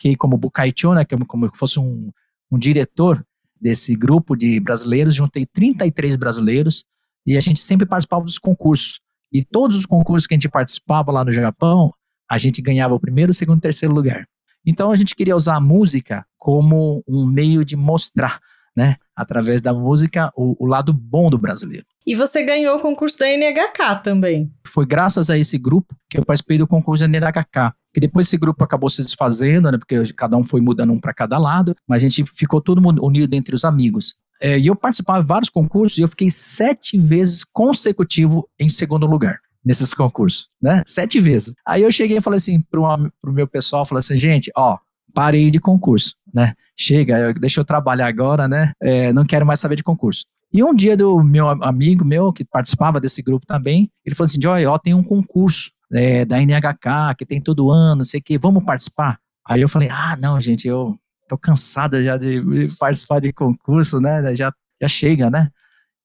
fiquei 0.00 0.16
como 0.16 0.38
Bukaicho, 0.38 0.94
né, 0.94 1.04
como 1.04 1.46
se 1.46 1.58
fosse 1.58 1.78
um, 1.78 2.10
um 2.50 2.58
diretor 2.58 3.22
desse 3.60 3.94
grupo 3.94 4.34
de 4.34 4.58
brasileiros, 4.58 5.14
juntei 5.14 5.44
33 5.44 6.16
brasileiros 6.16 6.86
e 7.26 7.36
a 7.36 7.40
gente 7.40 7.60
sempre 7.60 7.86
participava 7.86 8.24
dos 8.24 8.38
concursos. 8.38 8.98
E 9.30 9.44
todos 9.44 9.76
os 9.76 9.84
concursos 9.84 10.26
que 10.26 10.32
a 10.32 10.36
gente 10.36 10.48
participava 10.48 11.12
lá 11.12 11.22
no 11.22 11.30
Japão, 11.30 11.92
a 12.28 12.38
gente 12.38 12.62
ganhava 12.62 12.94
o 12.94 13.00
primeiro, 13.00 13.34
segundo, 13.34 13.60
terceiro 13.60 13.94
lugar. 13.94 14.26
Então 14.64 14.90
a 14.90 14.96
gente 14.96 15.14
queria 15.14 15.36
usar 15.36 15.56
a 15.56 15.60
música 15.60 16.24
como 16.38 17.04
um 17.06 17.26
meio 17.26 17.62
de 17.62 17.76
mostrar, 17.76 18.40
né, 18.74 18.96
através 19.14 19.60
da 19.60 19.74
música, 19.74 20.32
o, 20.34 20.64
o 20.64 20.66
lado 20.66 20.94
bom 20.94 21.28
do 21.28 21.36
brasileiro. 21.36 21.86
E 22.10 22.14
você 22.16 22.42
ganhou 22.42 22.76
o 22.76 22.80
concurso 22.80 23.20
da 23.20 23.26
NHK 23.28 24.02
também. 24.02 24.50
Foi 24.66 24.84
graças 24.84 25.30
a 25.30 25.38
esse 25.38 25.56
grupo 25.56 25.94
que 26.08 26.18
eu 26.18 26.24
participei 26.24 26.58
do 26.58 26.66
concurso 26.66 27.06
da 27.06 27.08
NHK. 27.08 27.72
Que 27.94 28.00
depois 28.00 28.26
esse 28.26 28.36
grupo 28.36 28.64
acabou 28.64 28.90
se 28.90 29.00
desfazendo, 29.00 29.70
né? 29.70 29.78
Porque 29.78 30.12
cada 30.14 30.36
um 30.36 30.42
foi 30.42 30.60
mudando 30.60 30.92
um 30.92 30.98
para 30.98 31.14
cada 31.14 31.38
lado, 31.38 31.72
mas 31.86 32.02
a 32.02 32.08
gente 32.08 32.24
ficou 32.36 32.60
todo 32.60 32.82
mundo 32.82 33.04
unido 33.04 33.32
entre 33.34 33.54
os 33.54 33.64
amigos. 33.64 34.16
É, 34.42 34.58
e 34.58 34.66
eu 34.66 34.74
participava 34.74 35.22
de 35.22 35.28
vários 35.28 35.48
concursos 35.48 35.98
e 35.98 36.02
eu 36.02 36.08
fiquei 36.08 36.28
sete 36.32 36.98
vezes 36.98 37.44
consecutivo 37.44 38.44
em 38.58 38.68
segundo 38.68 39.06
lugar 39.06 39.38
nesses 39.64 39.94
concursos, 39.94 40.48
né? 40.60 40.82
Sete 40.88 41.20
vezes. 41.20 41.54
Aí 41.64 41.82
eu 41.82 41.92
cheguei 41.92 42.16
e 42.16 42.20
falei 42.20 42.38
assim 42.38 42.60
pro, 42.60 42.82
pro 43.22 43.32
meu 43.32 43.46
pessoal, 43.46 43.84
falei 43.86 44.00
assim, 44.00 44.16
gente, 44.16 44.50
ó, 44.56 44.78
parei 45.14 45.48
de 45.48 45.60
concurso, 45.60 46.16
né? 46.34 46.54
Chega, 46.76 47.32
deixa 47.34 47.60
eu 47.60 47.64
trabalhar 47.64 48.08
agora, 48.08 48.48
né? 48.48 48.72
É, 48.82 49.12
não 49.12 49.24
quero 49.24 49.46
mais 49.46 49.60
saber 49.60 49.76
de 49.76 49.84
concurso. 49.84 50.24
E 50.52 50.64
um 50.64 50.74
dia 50.74 50.96
do 50.96 51.22
meu 51.22 51.48
amigo 51.48 52.04
meu, 52.04 52.32
que 52.32 52.44
participava 52.44 53.00
desse 53.00 53.22
grupo 53.22 53.46
também, 53.46 53.90
ele 54.04 54.14
falou 54.14 54.28
assim, 54.28 54.42
Joy, 54.42 54.66
ó, 54.66 54.78
tem 54.78 54.94
um 54.94 55.02
concurso 55.02 55.70
é, 55.92 56.24
da 56.24 56.40
NHK, 56.40 57.14
que 57.16 57.24
tem 57.24 57.40
todo 57.40 57.70
ano, 57.70 58.04
sei 58.04 58.20
que, 58.20 58.38
vamos 58.38 58.64
participar? 58.64 59.18
Aí 59.46 59.60
eu 59.60 59.68
falei, 59.68 59.88
ah, 59.90 60.16
não, 60.16 60.40
gente, 60.40 60.66
eu 60.66 60.98
tô 61.28 61.38
cansado 61.38 62.02
já 62.02 62.16
de 62.16 62.42
participar 62.78 63.20
de 63.20 63.32
concurso, 63.32 64.00
né? 64.00 64.34
Já, 64.34 64.52
já 64.80 64.88
chega, 64.88 65.30
né? 65.30 65.48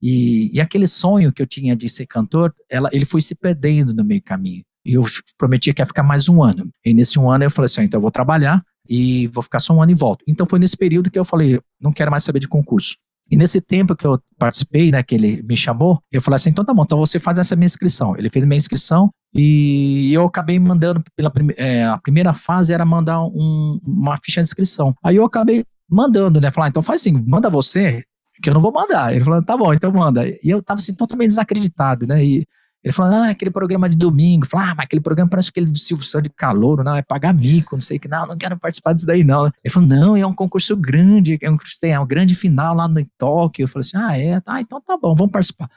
E, 0.02 0.56
e 0.56 0.62
aquele 0.62 0.88
sonho 0.88 1.34
que 1.34 1.42
eu 1.42 1.48
tinha 1.48 1.76
de 1.76 1.90
ser 1.90 2.06
cantor, 2.06 2.54
ela, 2.70 2.90
ele 2.94 3.06
foi 3.06 3.22
se 3.22 3.34
perdendo 3.34 3.94
no 3.94 4.04
meio 4.04 4.22
caminho. 4.22 4.64
E 4.86 4.94
eu 4.94 5.02
prometia 5.38 5.74
que 5.74 5.82
ia 5.82 5.86
ficar 5.86 6.04
mais 6.04 6.30
um 6.30 6.44
ano. 6.44 6.70
E 6.86 6.94
nesse 6.94 7.18
um 7.18 7.32
ano 7.32 7.44
eu 7.44 7.50
falei 7.50 7.66
assim, 7.66 7.82
então 7.82 7.98
eu 7.98 8.02
vou 8.02 8.12
trabalhar 8.12 8.64
e 8.88 9.26
vou 9.28 9.42
ficar 9.42 9.60
só 9.60 9.74
um 9.74 9.82
ano 9.82 9.92
e 9.92 9.96
volto. 9.96 10.24
Então 10.28 10.46
foi 10.48 10.60
nesse 10.60 10.78
período 10.78 11.10
que 11.10 11.18
eu 11.18 11.26
falei, 11.26 11.60
não 11.82 11.92
quero 11.92 12.12
mais 12.12 12.24
saber 12.24 12.40
de 12.40 12.48
concurso. 12.48 12.96
E 13.30 13.36
nesse 13.36 13.60
tempo 13.60 13.96
que 13.96 14.06
eu 14.06 14.20
participei, 14.38 14.92
né, 14.92 15.02
que 15.02 15.16
ele 15.16 15.42
me 15.44 15.58
chamou, 15.58 16.00
eu 16.12 16.22
falei 16.22 16.36
assim, 16.36 16.52
então 16.52 16.64
tá 16.64 16.74
bom, 16.74 16.84
então 16.84 17.00
você 17.00 17.20
faz 17.20 17.40
essa 17.40 17.56
minha 17.56 17.66
inscrição. 17.66 18.16
Ele 18.18 18.30
fez 18.30 18.46
minha 18.46 18.58
inscrição 18.58 19.10
e 19.34 20.12
eu 20.14 20.26
acabei 20.26 20.60
mandando, 20.60 21.04
pela 21.16 21.30
prime 21.32 21.54
é, 21.58 21.86
a 21.86 21.98
primeira 21.98 22.34
fase 22.34 22.72
era 22.72 22.86
mandar 22.86 23.22
um, 23.24 23.80
uma 23.84 24.16
ficha 24.24 24.42
de 24.42 24.48
inscrição. 24.48 24.94
Aí 25.04 25.16
eu 25.16 25.26
acabei 25.26 25.66
mandando, 25.90 26.40
né, 26.40 26.52
falar, 26.52 26.68
ah, 26.68 26.70
então 26.70 26.82
faz 26.82 27.02
assim, 27.02 27.24
manda 27.26 27.50
você, 27.50 28.04
que 28.42 28.50
eu 28.50 28.54
não 28.54 28.62
vou 28.62 28.72
mandar. 28.72 29.14
Ele 29.14 29.24
falou, 29.24 29.44
tá 29.44 29.58
bom, 29.58 29.74
então 29.74 29.92
manda. 29.92 30.28
E 30.28 30.40
eu 30.44 30.62
tava 30.62 30.80
assim, 30.80 30.94
totalmente 30.94 31.30
desacreditado, 31.30 32.06
né, 32.06 32.24
e 32.24 32.46
ele 32.86 32.92
falou, 32.92 33.16
ah, 33.16 33.30
aquele 33.30 33.50
programa 33.50 33.90
de 33.90 33.98
domingo. 33.98 34.46
Falei, 34.46 34.68
ah, 34.68 34.76
mas 34.76 34.86
aquele 34.86 35.02
programa 35.02 35.28
parece 35.28 35.50
aquele 35.50 35.66
do 35.66 35.80
Silvio 35.80 36.06
Santos 36.06 36.30
de 36.30 36.36
calor, 36.36 36.84
não, 36.84 36.96
é 36.96 37.02
pagar 37.02 37.34
mico, 37.34 37.76
não 37.76 37.82
sei 37.82 37.98
o 37.98 38.00
que, 38.00 38.08
não, 38.08 38.28
não 38.28 38.38
quero 38.38 38.60
participar 38.60 38.94
disso 38.94 39.08
daí, 39.08 39.24
não. 39.24 39.48
Ele 39.48 39.74
falou, 39.74 39.90
não, 39.90 40.16
é 40.16 40.24
um 40.24 40.34
concurso 40.34 40.78
grande, 40.78 41.36
é 41.42 41.50
um, 41.50 41.58
é 41.82 42.00
um 42.00 42.06
grande 42.06 42.36
final 42.36 42.76
lá 42.76 42.88
no 42.88 43.04
Tóquio. 43.18 43.64
Eu 43.64 43.68
falei 43.68 43.88
assim, 43.88 43.98
ah, 43.98 44.16
é, 44.16 44.40
tá, 44.40 44.62
então 44.62 44.80
tá 44.80 44.96
bom, 44.96 45.16
vamos 45.16 45.32
participar. 45.32 45.68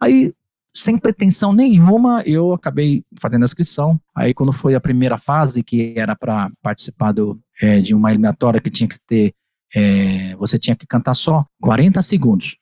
Aí, 0.00 0.32
sem 0.74 0.96
pretensão 0.96 1.52
nenhuma, 1.52 2.22
eu 2.24 2.54
acabei 2.54 3.04
fazendo 3.20 3.42
a 3.42 3.44
inscrição. 3.44 4.00
Aí, 4.16 4.32
quando 4.32 4.50
foi 4.50 4.74
a 4.74 4.80
primeira 4.80 5.18
fase, 5.18 5.62
que 5.62 5.92
era 5.98 6.16
para 6.16 6.50
participar 6.62 7.12
do, 7.12 7.38
é, 7.60 7.78
de 7.80 7.94
uma 7.94 8.10
eliminatória 8.10 8.58
que 8.58 8.70
tinha 8.70 8.88
que 8.88 8.98
ter, 9.06 9.34
é, 9.74 10.34
você 10.36 10.58
tinha 10.58 10.74
que 10.74 10.86
cantar 10.86 11.12
só 11.12 11.44
40 11.60 12.00
segundos. 12.00 12.56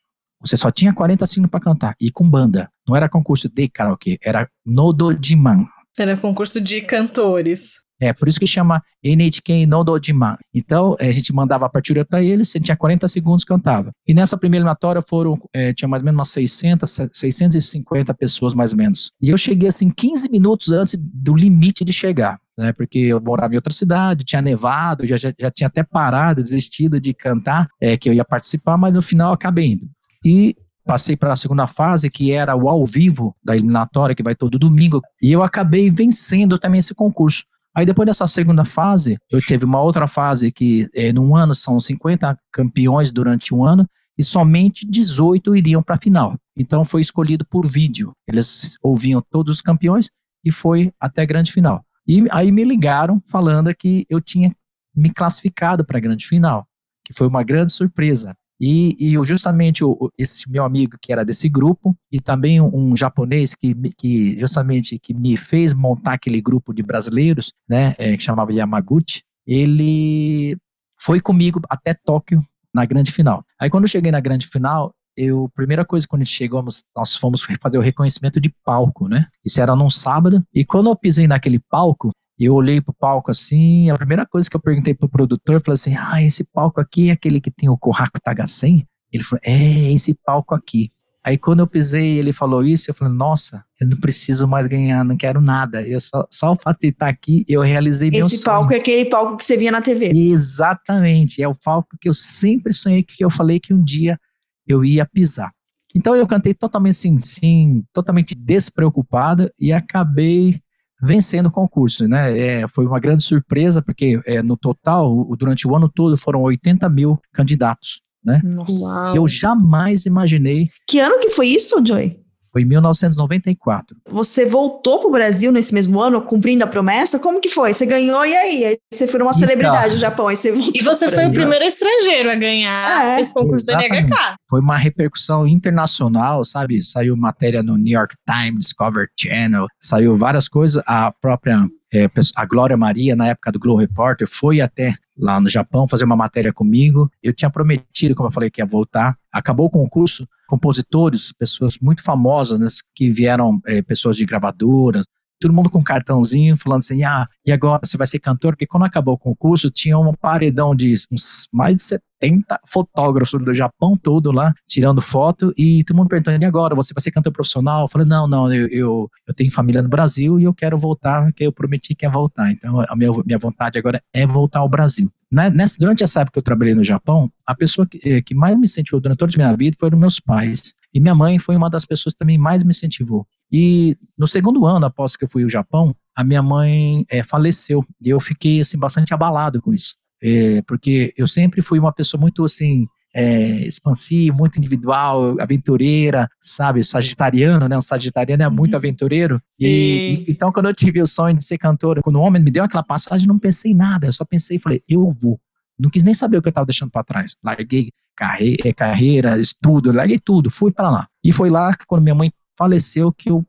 Você 0.47 0.57
só 0.57 0.71
tinha 0.71 0.93
40 0.95 1.27
sinos 1.27 1.51
para 1.51 1.61
cantar 1.61 1.95
e 2.01 2.11
com 2.11 2.29
banda. 2.29 2.69
Não 2.87 2.95
era 2.95 3.09
concurso 3.09 3.49
de 3.49 3.69
karaokê, 3.69 4.19
era 4.23 4.49
Nodojiman. 4.65 5.67
Era 5.99 6.17
concurso 6.17 6.61
de 6.61 6.81
cantores. 6.83 7.75
É, 8.01 8.13
por 8.13 8.29
isso 8.29 8.39
que 8.39 8.47
chama 8.47 8.83
NHK 9.03 9.67
Nodojiman. 9.67 10.37
Então, 10.55 10.97
é, 11.01 11.09
a 11.09 11.13
gente 11.13 11.33
mandava 11.33 11.67
a 11.67 11.69
partitura 11.69 12.05
para 12.05 12.23
eles, 12.23 12.49
você 12.49 12.61
tinha 12.61 12.77
40 12.77 13.09
segundos 13.09 13.45
cantava. 13.45 13.91
E 14.07 14.13
nessa 14.13 14.37
primeira 14.37 14.63
eliminatória 14.63 15.03
foram, 15.09 15.37
é, 15.55 15.73
tinha 15.73 15.89
mais 15.89 16.03
ou 16.03 16.05
menos 16.05 16.19
umas 16.19 16.29
600, 16.29 17.11
650 17.13 18.15
pessoas 18.15 18.55
mais 18.55 18.73
ou 18.73 18.79
menos. 18.79 19.11
E 19.21 19.31
eu 19.31 19.39
cheguei 19.39 19.69
assim 19.69 19.91
15 19.91 20.31
minutos 20.31 20.71
antes 20.71 20.99
do 21.01 21.35
limite 21.35 21.85
de 21.85 21.93
chegar. 21.93 22.39
Né, 22.59 22.73
porque 22.73 22.99
eu 22.99 23.21
morava 23.21 23.53
em 23.53 23.57
outra 23.57 23.71
cidade, 23.71 24.25
tinha 24.25 24.41
nevado, 24.41 25.07
já, 25.07 25.19
já, 25.19 25.31
já 25.39 25.51
tinha 25.51 25.67
até 25.67 25.83
parado, 25.83 26.43
desistido 26.43 26.99
de 26.99 27.13
cantar, 27.13 27.69
é, 27.79 27.99
que 27.99 28.09
eu 28.09 28.15
ia 28.15 28.25
participar, 28.25 28.79
mas 28.79 28.95
no 28.95 29.03
final 29.03 29.31
acabei 29.31 29.73
indo. 29.73 29.87
E 30.27 30.57
passei 30.85 31.17
para 31.17 31.33
a 31.33 31.37
segunda 31.37 31.69
fase, 31.69 32.11
que 32.11 32.33
era 32.33 32.57
o 32.57 32.69
ao 32.69 32.85
vivo 32.85 33.33
da 33.45 33.55
eliminatória, 33.55 34.13
que 34.13 34.25
vai 34.25 34.35
todo 34.35 34.59
domingo, 34.59 35.01
e 35.23 35.31
eu 35.31 35.41
acabei 35.41 35.89
vencendo 35.89 36.59
também 36.59 36.81
esse 36.81 36.97
concurso. 36.97 37.45
Aí 37.73 37.87
depois 37.87 38.07
dessa 38.07 38.27
segunda 38.27 38.65
fase, 38.65 39.19
eu 39.31 39.41
tive 39.41 39.65
uma 39.65 39.81
outra 39.81 40.09
fase 40.09 40.51
que 40.51 40.89
é, 40.93 41.13
num 41.13 41.37
ano 41.37 41.55
são 41.55 41.79
50 41.79 42.37
campeões 42.51 43.13
durante 43.13 43.55
um 43.55 43.65
ano 43.65 43.89
e 44.19 44.25
somente 44.25 44.85
18 44.85 45.55
iriam 45.55 45.81
para 45.81 45.95
a 45.95 45.99
final. 45.99 46.35
Então 46.57 46.85
foi 46.85 47.03
escolhido 47.03 47.47
por 47.49 47.65
vídeo. 47.65 48.13
Eles 48.27 48.77
ouviam 48.83 49.23
todos 49.31 49.57
os 49.57 49.63
campeões 49.63 50.11
e 50.45 50.51
foi 50.51 50.93
até 50.99 51.23
a 51.23 51.27
grande 51.27 51.53
final. 51.53 51.85
E 52.05 52.27
aí 52.33 52.51
me 52.51 52.65
ligaram 52.65 53.21
falando 53.31 53.73
que 53.73 54.05
eu 54.11 54.21
tinha 54.21 54.53
me 54.93 55.13
classificado 55.13 55.85
para 55.85 55.99
a 55.99 56.01
grande 56.01 56.27
final, 56.27 56.67
que 57.05 57.13
foi 57.13 57.29
uma 57.29 57.45
grande 57.45 57.71
surpresa. 57.71 58.35
E, 58.61 58.97
e 58.99 59.25
justamente 59.25 59.85
o, 59.85 60.11
esse 60.19 60.51
meu 60.51 60.65
amigo 60.65 60.97
que 61.01 61.13
era 61.13 61.25
desse 61.25 61.49
grupo 61.49 61.97
e 62.11 62.21
também 62.21 62.61
um, 62.61 62.71
um, 62.75 62.97
japonês 62.97 63.55
que, 63.55 63.75
que 63.97 64.39
justamente 64.39 64.99
que 64.99 65.13
me 65.13 65.37
fez 65.37 65.75
montar 65.75 66.15
aquele 66.15 66.41
grupo 66.41 66.73
de 66.73 66.83
brasileiros, 66.83 67.53
né, 67.69 67.95
é, 67.99 68.17
que 68.17 68.23
chamava 68.23 68.53
Yamaguchi, 68.53 69.23
ele 69.47 70.57
foi 70.99 71.21
comigo 71.21 71.61
até 71.69 71.95
Tóquio 71.95 72.43
na 72.75 72.85
grande 72.85 73.13
final. 73.13 73.45
Aí 73.61 73.69
quando 73.69 73.85
eu 73.85 73.89
cheguei 73.89 74.11
na 74.11 74.21
grande 74.21 74.47
final, 74.47 74.95
eu 75.17 75.51
primeira 75.55 75.85
coisa 75.85 76.07
quando 76.07 76.25
chegamos, 76.27 76.83
nós 76.95 77.17
fomos 77.17 77.47
fazer 77.61 77.79
o 77.79 77.83
reconhecimento 77.83 78.41
de 78.41 78.55
palco, 78.65 79.09
né? 79.09 79.27
Isso 79.45 79.61
era 79.61 79.75
num 79.75 79.91
sábado 79.91 80.45
e 80.55 80.65
quando 80.65 80.91
eu 80.91 80.97
pisei 80.97 81.27
naquele 81.27 81.59
palco, 81.59 82.11
e 82.39 82.45
eu 82.45 82.55
olhei 82.55 82.81
pro 82.81 82.93
palco 82.93 83.31
assim, 83.31 83.91
a 83.91 83.97
primeira 83.97 84.27
coisa 84.27 84.49
que 84.49 84.57
eu 84.57 84.61
perguntei 84.61 84.95
pro 84.95 85.09
produtor, 85.09 85.61
falei 85.65 85.75
assim, 85.75 85.95
ah, 85.97 86.23
esse 86.23 86.45
palco 86.45 86.81
aqui 86.81 87.09
é 87.09 87.13
aquele 87.13 87.41
que 87.41 87.51
tem 87.51 87.69
o 87.69 87.79
Kohaku 87.79 88.21
Tagasen? 88.23 88.87
Ele 89.13 89.23
falou, 89.23 89.41
é, 89.45 89.93
esse 89.93 90.15
palco 90.15 90.55
aqui. 90.55 90.91
Aí 91.25 91.37
quando 91.37 91.61
eu 91.61 91.67
pisei 91.67 92.19
ele 92.19 92.33
falou 92.33 92.63
isso, 92.63 92.91
eu 92.91 92.95
falei, 92.95 93.13
nossa, 93.13 93.65
eu 93.81 93.89
não 93.89 93.99
preciso 93.99 94.47
mais 94.47 94.69
ganhar, 94.69 95.05
não 95.05 95.17
quero 95.17 95.41
nada. 95.41 95.83
Eu 95.83 95.99
só, 95.99 96.25
só 96.31 96.53
o 96.53 96.57
fato 96.57 96.81
de 96.81 96.89
estar 96.89 97.09
aqui, 97.09 97.45
eu 97.49 97.63
realizei 97.63 98.09
esse 98.09 98.19
meu 98.19 98.29
sonho. 98.29 98.37
Esse 98.37 98.45
palco 98.45 98.73
é 98.73 98.77
aquele 98.77 99.05
palco 99.07 99.37
que 99.37 99.45
você 99.45 99.57
via 99.57 99.73
na 99.73 99.83
TV. 99.83 100.13
Exatamente, 100.15 101.43
é 101.43 101.49
o 101.49 101.55
palco 101.55 101.97
que 102.01 102.09
eu 102.09 102.15
sempre 102.15 102.73
sonhei, 102.73 103.03
que 103.03 103.25
eu 103.25 103.31
falei 103.31 103.59
que 103.59 103.75
um 103.75 103.83
dia 103.83 104.19
eu 104.67 104.85
ia 104.85 105.07
pisar. 105.07 105.51
Então 105.95 106.15
eu 106.15 106.27
cantei 106.27 106.53
totalmente 106.53 106.93
assim, 106.93 107.19
sim, 107.19 107.85
totalmente 107.93 108.35
despreocupado 108.35 109.51
e 109.59 109.73
acabei 109.73 110.61
vencendo 111.03 111.47
o 111.47 111.53
concurso, 111.53 112.07
né? 112.09 112.39
É, 112.39 112.69
foi 112.69 112.87
uma 112.87 113.01
grande 113.01 113.23
surpresa, 113.23 113.83
porque 113.83 114.21
é, 114.27 114.43
no 114.43 114.57
total, 114.57 115.27
durante 115.37 115.67
o 115.67 115.75
ano 115.77 115.89
todo, 115.89 116.17
foram 116.17 116.43
80 116.43 116.89
mil 116.89 117.19
candidatos, 117.33 118.01
né? 118.25 118.41
Nossa. 118.45 119.13
Eu 119.15 119.27
jamais 119.27 120.07
imaginei. 120.07 120.69
Que 120.89 120.99
ano 120.99 121.21
que 121.21 121.31
foi 121.31 121.49
isso, 121.49 121.85
Joy? 121.85 122.26
Foi 122.57 122.63
em 122.63 122.65
1994. 122.65 123.99
Você 124.09 124.47
voltou 124.47 125.01
para 125.01 125.09
o 125.09 125.13
Brasil 125.13 125.53
nesse 125.53 125.75
mesmo 125.75 126.01
ano, 126.01 126.23
cumprindo 126.23 126.65
a 126.65 126.67
promessa? 126.67 127.19
Como 127.19 127.39
que 127.39 127.51
foi? 127.51 127.75
Você 127.75 127.85
ganhou 127.85 128.25
e 128.25 128.35
aí? 128.35 128.65
aí 128.65 128.79
você 128.91 129.07
foi 129.07 129.21
uma 129.21 129.29
então, 129.29 129.41
celebridade 129.41 129.93
no 129.93 130.01
Japão. 130.01 130.27
Aí 130.27 130.37
você 130.37 130.55
e 130.75 130.83
você 130.83 131.11
foi 131.11 131.27
o 131.27 131.33
primeiro 131.35 131.67
estrangeiro 131.67 132.31
a 132.31 132.35
ganhar 132.35 133.19
é, 133.19 133.21
esse 133.21 133.35
concurso 133.35 133.71
exatamente. 133.71 134.09
da 134.09 134.17
NHK. 134.17 134.37
Foi 134.49 134.61
uma 134.63 134.79
repercussão 134.79 135.47
internacional, 135.47 136.43
sabe? 136.47 136.81
Saiu 136.81 137.15
matéria 137.15 137.63
no 137.63 137.77
New 137.77 137.93
York 137.93 138.17
Times, 138.27 138.65
Discovery 138.65 139.09
Channel, 139.21 139.67
saiu 139.79 140.17
várias 140.17 140.49
coisas. 140.49 140.83
A 140.87 141.13
própria 141.13 141.59
é, 141.93 142.09
a 142.37 142.47
Glória 142.47 142.77
Maria, 142.77 143.15
na 143.15 143.29
época 143.29 143.53
do 143.53 143.59
Globo 143.59 143.81
Repórter, 143.81 144.27
foi 144.27 144.63
até 144.63 144.95
lá 145.17 145.39
no 145.41 145.49
Japão 145.49 145.87
fazer 145.87 146.05
uma 146.05 146.17
matéria 146.17 146.55
comigo. 146.55 147.11
Eu 147.23 147.35
tinha 147.35 147.51
prometido, 147.51 148.15
como 148.15 148.29
eu 148.29 148.33
falei, 148.33 148.51
que 148.51 148.63
ia 148.63 148.67
voltar. 148.67 149.17
Acabou 149.33 149.67
o 149.67 149.71
concurso, 149.71 150.27
compositores, 150.47 151.33
pessoas 151.33 151.79
muito 151.81 152.03
famosas, 152.03 152.59
né, 152.59 152.67
que 152.95 153.11
vieram, 153.11 153.61
é, 153.67 153.83
pessoas 153.83 154.17
de 154.17 154.25
gravadoras, 154.25 155.05
todo 155.41 155.55
mundo 155.55 155.71
com 155.71 155.83
cartãozinho 155.83 156.57
falando 156.57 156.79
assim, 156.79 157.03
ah, 157.05 157.27
e 157.45 157.53
agora 157.53 157.81
você 157.85 157.97
vai 157.97 158.07
ser 158.07 158.19
cantor? 158.19 158.53
Porque 158.53 158.67
quando 158.67 158.85
acabou 158.85 159.15
o 159.15 159.19
concurso, 159.19 159.71
tinha 159.71 159.99
um 159.99 160.13
paredão 160.15 160.75
de 160.75 160.95
uns 161.13 161.49
mais 161.53 161.77
de 161.77 161.83
70 162.23 162.61
fotógrafos 162.67 163.43
do 163.45 163.55
Japão 163.55 163.97
todo 163.97 164.33
lá, 164.33 164.55
tirando 164.67 165.01
foto, 165.01 165.53
e 165.57 165.85
todo 165.85 165.97
mundo 165.97 166.09
perguntando, 166.09 166.43
e 166.43 166.47
agora, 166.47 166.75
você 166.75 166.93
vai 166.95 167.03
ser 167.03 167.11
cantor 167.11 167.33
profissional? 167.33 167.83
Eu 167.83 167.89
falei, 167.89 168.07
não, 168.07 168.27
não, 168.27 168.53
eu, 168.53 168.67
eu, 168.69 169.11
eu 169.27 169.35
tenho 169.35 169.51
família 169.51 169.83
no 169.83 169.89
Brasil 169.89 170.41
e 170.41 170.45
eu 170.45 170.55
quero 170.55 170.77
voltar, 170.77 171.25
porque 171.25 171.45
eu 171.45 171.53
prometi 171.53 171.95
que 171.95 172.05
ia 172.05 172.11
voltar. 172.11 172.51
Então, 172.51 172.81
a 172.81 172.97
minha, 172.97 173.11
minha 173.25 173.39
vontade 173.39 173.79
agora 173.79 174.03
é 174.13 174.27
voltar 174.27 174.61
ao 174.61 174.69
Brasil. 174.69 175.11
Né, 175.31 175.51
nessa, 175.51 175.77
durante 175.79 176.05
essa 176.05 176.21
época 176.21 176.35
que 176.35 176.39
eu 176.39 176.43
trabalhei 176.43 176.75
no 176.75 176.85
Japão, 176.85 177.31
a 177.45 177.55
pessoa 177.55 177.87
que, 177.87 177.99
eh, 178.05 178.23
que 178.23 178.35
mais 178.35 178.57
me 178.57 178.65
incentivou 178.65 179.01
durante 179.01 179.19
toda 179.19 179.33
a 179.35 179.37
minha 179.37 179.57
vida 179.57 179.77
foram 179.79 179.99
meus 179.99 180.21
pais. 180.21 180.73
E 180.95 181.01
minha 181.01 181.15
mãe 181.15 181.39
foi 181.39 181.57
uma 181.57 181.69
das 181.69 181.85
pessoas 181.85 182.15
que 182.15 182.19
também 182.19 182.39
mais 182.39 182.63
me 182.63 182.71
incentivou. 182.71 183.27
E 183.53 183.97
no 184.17 184.27
segundo 184.27 184.65
ano 184.67 184.87
após 184.87 185.17
que 185.17 185.25
eu 185.25 185.29
fui 185.29 185.43
ao 185.43 185.49
Japão, 185.49 185.95
a 186.17 186.25
minha 186.25 186.43
mãe 186.43 187.05
é, 187.11 187.23
faleceu. 187.23 187.85
E 188.03 188.09
eu 188.09 188.21
fiquei 188.21 188.61
assim 188.61 188.79
bastante 188.79 189.13
abalado 189.13 189.61
com 189.61 189.75
isso. 189.75 189.95
É, 190.23 190.63
porque 190.63 191.13
eu 191.17 191.27
sempre 191.27 191.61
fui 191.63 191.79
uma 191.79 191.93
pessoa 191.93 192.21
muito 192.21 192.45
assim 192.45 192.87
é, 193.15 193.67
expansiva, 193.67 194.37
muito 194.37 194.59
individual, 194.59 195.41
aventureira, 195.41 196.29
sabe? 196.41 196.85
Sagitariano, 196.85 197.67
né? 197.67 197.77
Um 197.77 197.81
sagitariano 197.81 198.43
é 198.43 198.49
muito 198.51 198.75
uhum. 198.75 198.79
aventureiro. 198.79 199.41
E, 199.59 200.25
e, 200.29 200.31
então, 200.31 200.53
quando 200.53 200.67
eu 200.67 200.75
tive 200.75 201.01
o 201.01 201.07
sonho 201.07 201.35
de 201.35 201.43
ser 201.43 201.57
cantora, 201.57 202.03
quando 202.03 202.17
o 202.17 202.21
homem 202.21 202.43
me 202.43 202.51
deu 202.51 202.63
aquela 202.63 202.83
passagem, 202.83 203.27
não 203.27 203.39
pensei 203.39 203.73
em 203.73 203.75
nada. 203.75 204.07
Eu 204.07 204.13
só 204.13 204.25
pensei 204.25 204.59
e 204.59 204.61
falei, 204.61 204.83
eu 204.87 205.11
vou. 205.19 205.41
Não 205.79 205.89
quis 205.89 206.03
nem 206.03 206.13
saber 206.13 206.37
o 206.37 206.43
que 206.43 206.49
eu 206.49 206.51
estava 206.51 206.67
deixando 206.67 206.91
para 206.91 207.05
trás. 207.05 207.35
Larguei 207.43 207.91
carreira, 208.15 208.75
carreira, 208.75 209.39
estudo, 209.39 209.93
larguei 209.93 210.19
tudo, 210.19 210.51
fui 210.51 210.71
para 210.71 210.91
lá. 210.91 211.07
E 211.25 211.33
foi 211.33 211.49
lá 211.49 211.75
que 211.75 211.87
quando 211.87 212.03
minha 212.03 212.15
mãe 212.15 212.31
faleceu 212.59 213.13
que 213.13 213.31
eu, 213.31 213.45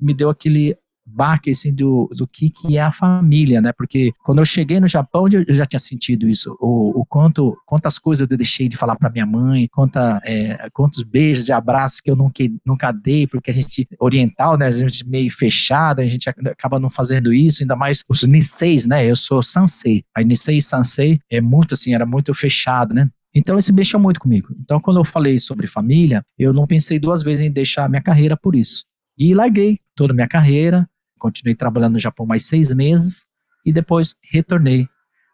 me 0.00 0.14
deu 0.14 0.30
aquele 0.30 0.76
baque 1.14 1.50
assim, 1.50 1.72
do, 1.72 2.08
do 2.16 2.26
que, 2.26 2.50
que 2.50 2.76
é 2.76 2.80
a 2.80 2.92
família, 2.92 3.60
né? 3.60 3.72
Porque 3.72 4.12
quando 4.24 4.38
eu 4.38 4.44
cheguei 4.44 4.80
no 4.80 4.88
Japão, 4.88 5.26
eu 5.28 5.54
já 5.54 5.64
tinha 5.66 5.80
sentido 5.80 6.28
isso. 6.28 6.56
O, 6.60 7.00
o 7.00 7.04
quanto, 7.04 7.56
quantas 7.66 7.98
coisas 7.98 8.28
eu 8.28 8.36
deixei 8.36 8.68
de 8.68 8.76
falar 8.76 8.96
para 8.96 9.10
minha 9.10 9.26
mãe, 9.26 9.68
quanta, 9.68 10.20
é, 10.24 10.68
quantos 10.72 11.02
beijos 11.02 11.44
de 11.44 11.52
abraços 11.52 12.00
que 12.00 12.10
eu 12.10 12.16
nunca, 12.16 12.44
nunca 12.64 12.92
dei, 12.92 13.26
porque 13.26 13.50
a 13.50 13.54
gente, 13.54 13.86
oriental, 14.00 14.56
né? 14.56 14.66
A 14.66 14.70
gente 14.70 15.08
meio 15.08 15.30
fechada, 15.30 16.02
a 16.02 16.06
gente 16.06 16.28
acaba 16.28 16.78
não 16.78 16.90
fazendo 16.90 17.32
isso, 17.32 17.62
ainda 17.62 17.76
mais 17.76 18.02
os 18.08 18.22
Niseis, 18.22 18.86
né? 18.86 19.04
Eu 19.08 19.16
sou 19.16 19.42
Sansei. 19.42 20.04
A 20.14 20.22
Nisei 20.22 20.58
e 20.58 20.62
Sansei 20.62 21.20
é 21.30 21.40
muito 21.40 21.74
assim, 21.74 21.94
era 21.94 22.06
muito 22.06 22.34
fechado, 22.34 22.94
né? 22.94 23.08
Então 23.34 23.58
isso 23.58 23.72
mexeu 23.72 23.98
muito 23.98 24.20
comigo. 24.20 24.48
Então 24.60 24.78
quando 24.80 24.98
eu 24.98 25.04
falei 25.04 25.38
sobre 25.38 25.66
família, 25.66 26.22
eu 26.38 26.52
não 26.52 26.66
pensei 26.66 26.98
duas 26.98 27.22
vezes 27.22 27.46
em 27.46 27.50
deixar 27.50 27.88
minha 27.88 28.02
carreira 28.02 28.36
por 28.36 28.54
isso. 28.54 28.84
E 29.18 29.34
larguei 29.34 29.78
toda 29.94 30.12
a 30.12 30.16
minha 30.16 30.28
carreira, 30.28 30.88
continuei 31.22 31.54
trabalhando 31.54 31.92
no 31.92 32.00
Japão 32.00 32.26
mais 32.26 32.46
seis 32.46 32.74
meses 32.74 33.28
e 33.64 33.72
depois 33.72 34.16
retornei 34.32 34.88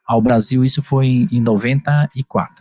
ao 0.06 0.20
Brasil. 0.20 0.62
Isso 0.62 0.82
foi 0.82 1.06
em, 1.06 1.28
em 1.32 1.40
94. 1.40 2.54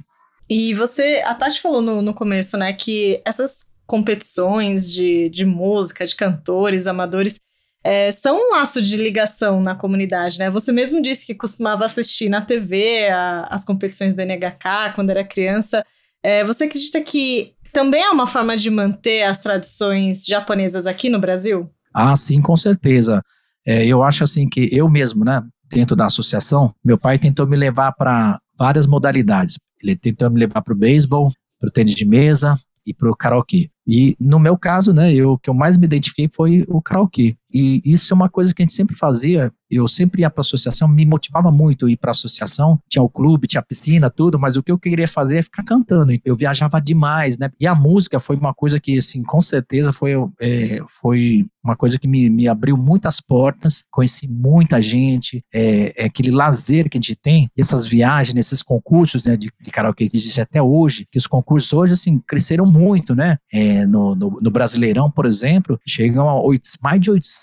E 0.49 0.73
você, 0.73 1.21
a 1.25 1.35
Tati 1.35 1.59
falou 1.59 1.81
no, 1.81 2.01
no 2.01 2.13
começo, 2.13 2.57
né, 2.57 2.71
que 2.71 3.21
essas 3.25 3.65
competições 3.85 4.91
de, 4.91 5.29
de 5.29 5.45
música, 5.45 6.07
de 6.07 6.15
cantores, 6.15 6.87
amadores, 6.87 7.39
é, 7.83 8.11
são 8.11 8.37
um 8.37 8.51
laço 8.51 8.81
de 8.81 8.95
ligação 8.97 9.61
na 9.61 9.75
comunidade, 9.75 10.39
né? 10.39 10.49
Você 10.49 10.73
mesmo 10.73 11.01
disse 11.01 11.25
que 11.25 11.33
costumava 11.33 11.85
assistir 11.85 12.27
na 12.27 12.41
TV 12.41 13.07
a, 13.07 13.43
as 13.43 13.63
competições 13.63 14.13
da 14.13 14.25
NHK 14.25 14.93
quando 14.95 15.09
era 15.09 15.23
criança. 15.23 15.85
É, 16.21 16.43
você 16.43 16.65
acredita 16.65 16.99
que 17.01 17.53
também 17.71 18.03
é 18.03 18.09
uma 18.09 18.27
forma 18.27 18.57
de 18.57 18.69
manter 18.69 19.23
as 19.23 19.39
tradições 19.39 20.25
japonesas 20.25 20.85
aqui 20.85 21.09
no 21.09 21.19
Brasil? 21.19 21.71
Ah, 21.99 22.15
sim, 22.15 22.39
com 22.43 22.55
certeza. 22.55 23.23
É, 23.65 23.83
eu 23.83 24.03
acho 24.03 24.23
assim 24.23 24.47
que 24.47 24.69
eu 24.71 24.87
mesmo, 24.87 25.25
né, 25.25 25.41
dentro 25.67 25.95
da 25.95 26.05
associação, 26.05 26.71
meu 26.85 26.95
pai 26.95 27.17
tentou 27.17 27.47
me 27.47 27.57
levar 27.57 27.91
para 27.93 28.39
várias 28.55 28.85
modalidades. 28.85 29.57
Ele 29.81 29.95
tentou 29.95 30.29
me 30.29 30.39
levar 30.39 30.61
para 30.61 30.75
o 30.75 30.77
beisebol, 30.77 31.31
para 31.59 31.69
o 31.69 31.71
tênis 31.71 31.95
de 31.95 32.05
mesa 32.05 32.55
e 32.85 32.93
para 32.93 33.09
o 33.09 33.15
karaokê. 33.15 33.71
E 33.87 34.15
no 34.19 34.37
meu 34.37 34.55
caso, 34.55 34.93
né, 34.93 35.11
eu, 35.11 35.31
o 35.31 35.39
que 35.39 35.49
eu 35.49 35.55
mais 35.55 35.75
me 35.75 35.85
identifiquei 35.85 36.29
foi 36.31 36.63
o 36.67 36.79
karaokê. 36.83 37.35
E 37.53 37.81
isso 37.85 38.13
é 38.13 38.15
uma 38.15 38.29
coisa 38.29 38.53
que 38.53 38.61
a 38.61 38.65
gente 38.65 38.75
sempre 38.75 38.95
fazia. 38.95 39.51
Eu 39.69 39.87
sempre 39.87 40.21
ia 40.21 40.29
para 40.29 40.41
a 40.41 40.45
associação, 40.45 40.87
me 40.87 41.05
motivava 41.05 41.51
muito 41.51 41.89
ir 41.89 41.97
para 41.97 42.11
a 42.11 42.13
associação. 42.13 42.79
Tinha 42.89 43.03
o 43.03 43.09
clube, 43.09 43.47
tinha 43.47 43.59
a 43.59 43.65
piscina, 43.65 44.09
tudo, 44.09 44.39
mas 44.39 44.55
o 44.55 44.63
que 44.63 44.71
eu 44.71 44.79
queria 44.79 45.07
fazer 45.07 45.37
é 45.37 45.41
ficar 45.41 45.63
cantando. 45.63 46.13
Eu 46.23 46.35
viajava 46.35 46.79
demais, 46.79 47.37
né? 47.37 47.49
E 47.59 47.67
a 47.67 47.75
música 47.75 48.19
foi 48.19 48.37
uma 48.37 48.53
coisa 48.53 48.79
que, 48.79 48.97
assim, 48.97 49.23
com 49.23 49.41
certeza 49.41 49.91
foi, 49.91 50.13
é, 50.39 50.79
foi 51.01 51.45
uma 51.63 51.75
coisa 51.75 51.99
que 51.99 52.07
me, 52.07 52.29
me 52.29 52.47
abriu 52.47 52.77
muitas 52.77 53.19
portas. 53.19 53.83
Conheci 53.91 54.27
muita 54.27 54.81
gente, 54.81 55.43
é, 55.53 56.03
é 56.03 56.05
aquele 56.05 56.31
lazer 56.31 56.89
que 56.89 56.97
a 56.97 57.01
gente 57.01 57.15
tem, 57.15 57.49
essas 57.57 57.85
viagens, 57.85 58.37
esses 58.37 58.61
concursos 58.61 59.25
né, 59.25 59.35
de, 59.35 59.51
de 59.59 59.71
karaokê 59.71 60.07
que 60.07 60.15
existe 60.15 60.39
até 60.39 60.61
hoje, 60.61 61.05
que 61.11 61.17
os 61.17 61.27
concursos 61.27 61.73
hoje, 61.73 61.93
assim, 61.93 62.19
cresceram 62.25 62.65
muito, 62.65 63.13
né? 63.13 63.37
É, 63.51 63.85
no, 63.85 64.15
no, 64.15 64.39
no, 64.41 64.51
Brasileirão, 64.51 65.11
por 65.11 65.25
exemplo, 65.25 65.79
chegam 65.85 66.29
a 66.29 66.41
8, 66.41 66.63
mais 66.81 67.01
de 67.01 67.11
800 67.11 67.36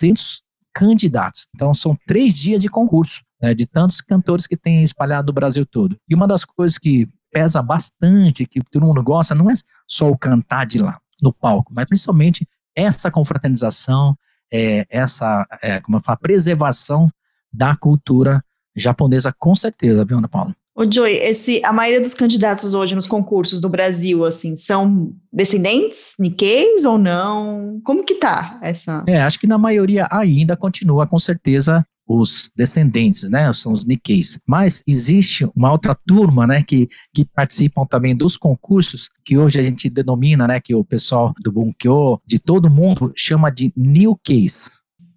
candidatos. 0.75 1.47
Então, 1.55 1.73
são 1.73 1.97
três 2.07 2.37
dias 2.37 2.61
de 2.61 2.69
concurso, 2.69 3.23
né, 3.41 3.55
de 3.55 3.67
tantos 3.67 4.01
cantores 4.01 4.47
que 4.47 4.57
tem 4.57 4.83
espalhado 4.83 5.31
o 5.31 5.35
Brasil 5.35 5.65
todo. 5.65 5.97
E 6.09 6.15
uma 6.15 6.27
das 6.27 6.45
coisas 6.45 6.79
que 6.79 7.09
pesa 7.33 7.63
bastante, 7.63 8.47
que 8.47 8.61
todo 8.71 8.87
mundo 8.87 9.03
gosta, 9.03 9.35
não 9.35 9.51
é 9.51 9.55
só 9.89 10.11
o 10.11 10.19
cantar 10.19 10.67
de 10.67 10.79
lá, 10.79 11.01
no 11.21 11.33
palco, 11.33 11.73
mas 11.75 11.85
principalmente 11.85 12.47
essa 12.77 13.11
confraternização, 13.11 14.17
é, 14.53 14.87
essa, 14.91 15.47
é, 15.63 15.81
como 15.81 15.97
eu 15.97 16.01
falo, 16.01 16.19
preservação 16.19 17.09
da 17.53 17.77
cultura 17.77 18.45
japonesa, 18.77 19.33
com 19.39 19.55
certeza, 19.55 20.05
viu, 20.05 20.19
Ana 20.19 20.29
Paula? 20.29 20.55
Ô, 20.77 20.91
Joy, 20.91 21.13
esse, 21.13 21.61
a 21.65 21.73
maioria 21.73 22.01
dos 22.01 22.15
candidatos 22.15 22.75
hoje 22.75 22.97
nos 22.97 23.07
concursos 23.07 23.61
no 23.63 23.69
Brasil, 23.69 24.25
assim, 24.25 24.57
são 24.57 25.15
descendentes, 25.33 26.15
Nikkeis 26.19 26.85
ou 26.85 26.99
não? 26.99 27.81
Como 27.85 28.05
que 28.05 28.17
tá 28.17 28.59
essa? 28.61 29.05
É, 29.07 29.23
acho 29.23 29.39
que 29.39 29.47
na 29.47 29.57
maioria 29.57 30.09
ainda 30.11 30.57
continua, 30.57 31.07
com 31.07 31.19
certeza, 31.21 31.87
os 32.07 32.51
descendentes, 32.57 33.31
né? 33.31 33.53
São 33.53 33.73
os 33.73 33.87
Nikkeis. 33.87 34.41
Mas 34.47 34.83
existe 34.87 35.49
uma 35.55 35.71
outra 35.71 35.95
turma, 35.95 36.45
né? 36.47 36.63
Que, 36.63 36.89
que 37.15 37.25
participam 37.25 37.87
também 37.87 38.17
dos 38.17 38.37
concursos, 38.37 39.09
que 39.25 39.39
hoje 39.39 39.61
a 39.61 39.63
gente 39.63 39.89
denomina, 39.89 40.47
né? 40.49 40.61
Que 40.61 40.75
o 40.75 40.85
pessoal 40.85 41.33
do 41.41 41.53
Bunkyo, 41.53 42.21
de 42.27 42.41
todo 42.41 42.69
mundo, 42.69 43.13
chama 43.17 43.49
de 43.49 43.73
New 43.77 44.19
Case. 44.25 44.73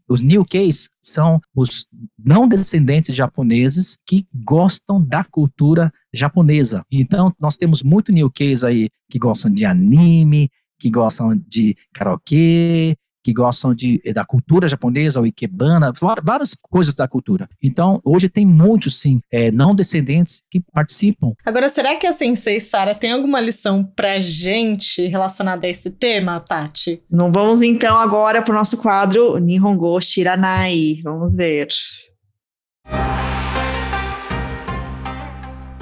Os 0.08 0.22
Case 0.46 0.90
são 1.02 1.40
os 1.56 1.86
não 2.18 2.48
descendentes 2.48 3.16
japoneses 3.16 3.98
que 4.06 4.26
gostam 4.34 5.04
da 5.04 5.24
cultura 5.24 5.92
japonesa. 6.14 6.84
Então, 6.92 7.34
nós 7.40 7.58
temos 7.58 7.84
muito 7.84 8.12
Case 8.32 8.66
aí 8.66 8.90
que 9.10 9.20
gostam 9.20 9.52
de 9.52 9.66
anime, 9.66 10.50
que 10.80 10.90
gostam 10.90 11.36
de 11.36 11.76
karaokê, 11.94 12.96
que 13.28 13.34
gostam 13.34 13.76
de, 13.76 14.00
da 14.14 14.24
cultura 14.24 14.70
japonesa, 14.70 15.20
o 15.20 15.26
ikebana, 15.26 15.92
várias 16.24 16.56
coisas 16.62 16.96
da 16.96 17.10
cultura. 17.10 17.50
Então, 17.62 18.00
hoje 18.06 18.30
tem 18.30 18.46
muitos, 18.46 19.02
sim, 19.02 19.20
é, 19.30 19.52
não 19.52 19.76
descendentes 19.76 20.44
que 20.50 20.62
participam. 20.74 21.34
Agora, 21.46 21.68
será 21.68 21.98
que 21.98 22.08
a 22.08 22.14
Sensei 22.14 22.62
Sara 22.62 22.96
tem 22.96 23.12
alguma 23.12 23.42
lição 23.42 23.84
pra 23.84 24.18
gente 24.22 25.06
relacionada 25.08 25.68
a 25.68 25.70
esse 25.70 25.92
tema, 25.92 26.40
Tati? 26.40 27.04
Não 27.12 27.30
vamos 27.30 27.62
então 27.62 27.98
agora 27.98 28.42
pro 28.42 28.54
nosso 28.54 28.78
quadro 28.78 29.38
Nihongo 29.40 30.00
Shiranai. 30.00 31.02
Vamos 31.04 31.36
ver. 31.36 31.68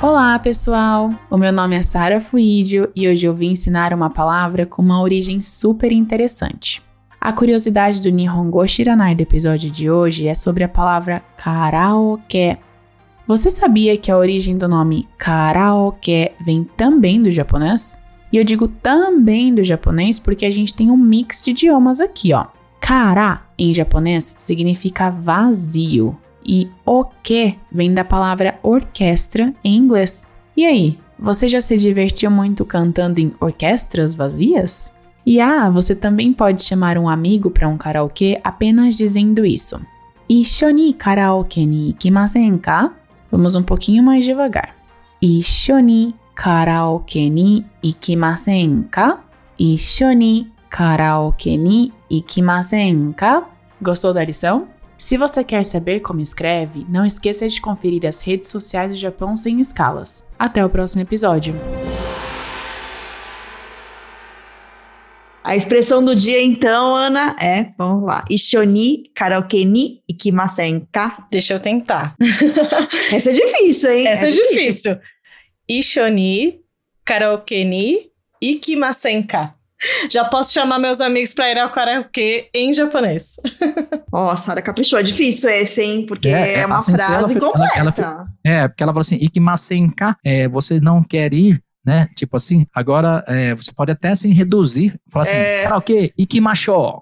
Olá, 0.02 0.40
pessoal! 0.40 1.12
O 1.30 1.38
meu 1.38 1.54
nome 1.54 1.76
é 1.76 1.84
Sara 1.84 2.20
Fuídio 2.20 2.92
e 2.96 3.08
hoje 3.08 3.28
eu 3.28 3.36
vim 3.36 3.52
ensinar 3.52 3.94
uma 3.94 4.10
palavra 4.10 4.66
com 4.66 4.82
uma 4.82 5.00
origem 5.00 5.40
super 5.40 5.92
interessante. 5.92 6.85
A 7.26 7.34
curiosidade 7.34 8.04
do 8.04 8.12
Nihongo 8.12 8.68
Shiranai 8.68 9.16
do 9.16 9.22
episódio 9.22 9.72
de 9.72 9.90
hoje 9.90 10.28
é 10.28 10.36
sobre 10.36 10.64
a 10.64 10.70
palavra 10.70 11.24
karaoke. 11.36 12.56
Você 13.26 13.50
sabia 13.50 13.98
que 13.98 14.12
a 14.12 14.18
origem 14.20 14.56
do 14.56 14.68
nome 14.68 15.08
karaoke 15.18 16.32
vem 16.40 16.64
também 16.64 17.24
do 17.24 17.32
japonês? 17.32 17.98
E 18.32 18.38
eu 18.38 18.44
digo 18.44 18.68
também 18.68 19.56
do 19.56 19.64
japonês 19.64 20.20
porque 20.20 20.46
a 20.46 20.52
gente 20.52 20.72
tem 20.72 20.92
um 20.92 20.98
mix 20.98 21.42
de 21.42 21.50
idiomas 21.50 22.00
aqui, 22.00 22.32
ó. 22.32 22.46
Kara 22.80 23.38
em 23.58 23.74
japonês 23.74 24.36
significa 24.38 25.10
vazio 25.10 26.16
e 26.46 26.70
oke 26.86 27.58
vem 27.72 27.92
da 27.92 28.04
palavra 28.04 28.60
orquestra 28.62 29.52
em 29.64 29.76
inglês. 29.78 30.28
E 30.56 30.64
aí, 30.64 31.00
você 31.18 31.48
já 31.48 31.60
se 31.60 31.76
divertiu 31.76 32.30
muito 32.30 32.64
cantando 32.64 33.20
em 33.20 33.34
orquestras 33.40 34.14
vazias? 34.14 34.94
E 35.26 35.42
ah, 35.42 35.70
você 35.70 35.96
também 35.96 36.32
pode 36.32 36.64
chamar 36.64 36.98
um 36.98 37.10
amigo 37.10 37.50
para 37.50 37.68
um 37.68 37.78
karaokê 37.78 38.40
apenas 38.44 38.96
dizendo 38.96 39.46
isso. 39.46 39.80
Isho 40.30 40.70
ni 40.70 40.94
karaoke 40.94 41.66
ni 41.66 41.90
ikimasen 41.90 42.58
ka? 42.58 42.92
Vamos 43.32 43.56
um 43.56 43.64
pouquinho 43.64 44.04
mais 44.04 44.24
devagar. 44.24 44.76
Isho 45.22 45.80
ni 45.80 46.16
karaoke 46.36 47.30
ni 47.30 47.66
ikimasen 47.82 48.84
ka? 48.92 49.20
Isho 49.58 50.14
ni 50.14 50.52
karaoke 50.70 51.58
ni 51.58 51.92
ikimasen 52.10 53.14
ka? 53.14 53.44
Gostou 53.82 54.14
da 54.14 54.24
lição? 54.24 54.68
Se 54.98 55.18
você 55.18 55.44
quer 55.44 55.64
saber 55.66 56.00
como 56.00 56.22
escreve, 56.22 56.86
não 56.88 57.06
esqueça 57.06 57.48
de 57.48 57.60
conferir 57.60 58.06
as 58.06 58.22
redes 58.22 58.50
sociais 58.50 58.94
do 58.94 58.98
Japão 58.98 59.36
sem 59.36 59.60
escalas. 59.60 60.26
Até 60.40 60.66
o 60.66 60.70
próximo 60.70 61.02
episódio. 61.02 61.54
A 65.46 65.56
expressão 65.56 66.04
do 66.04 66.16
dia, 66.16 66.42
então, 66.42 66.96
Ana, 66.96 67.36
é, 67.40 67.70
vamos 67.78 68.04
lá, 68.04 68.26
Ishoni 68.32 69.12
karaoke 69.14 69.64
ni 69.64 70.02
ikimasen 70.10 70.88
ka? 70.92 71.28
Deixa 71.30 71.54
eu 71.54 71.60
tentar. 71.60 72.16
Essa 73.14 73.30
é 73.30 73.34
difícil, 73.34 73.92
hein? 73.92 74.08
Essa 74.08 74.26
é, 74.26 74.30
é 74.30 74.32
difícil. 74.32 74.58
difícil. 74.58 75.00
Ishoni 75.70 76.62
karaoke 77.06 77.64
ni 77.64 78.10
ikimasen 78.42 79.22
ka? 79.22 79.54
Já 80.10 80.26
posso 80.26 80.52
chamar 80.52 80.80
meus 80.80 81.00
amigos 81.00 81.32
para 81.32 81.52
ir 81.52 81.60
ao 81.60 81.70
karaokê 81.70 82.50
em 82.52 82.74
japonês. 82.74 83.36
Ó, 84.12 84.36
Sara 84.36 84.64
caprichou. 84.64 84.98
É 84.98 85.04
difícil 85.04 85.48
esse, 85.52 85.80
hein? 85.80 86.08
Porque 86.08 86.28
é, 86.28 86.62
é 86.62 86.66
uma 86.66 86.78
assim, 86.78 86.98
frase 86.98 87.40
completa. 87.40 87.80
Ela, 87.80 87.94
ela, 87.96 88.26
é, 88.44 88.68
porque 88.68 88.82
ela 88.82 88.92
falou 88.92 89.02
assim, 89.02 89.18
ikimasen 89.22 89.92
ka, 89.92 90.18
é, 90.26 90.48
você 90.48 90.80
não 90.80 91.04
quer 91.04 91.36
ir 91.36 91.62
né? 91.86 92.08
Tipo 92.16 92.38
assim, 92.38 92.66
agora 92.74 93.24
é, 93.28 93.54
você 93.54 93.72
pode 93.72 93.92
até 93.92 94.10
assim 94.10 94.34
reduzir, 94.34 95.00
falar 95.12 95.24
assim, 95.24 95.36
é... 95.36 95.64
karaokê, 95.64 96.12
ikimasho. 96.18 97.02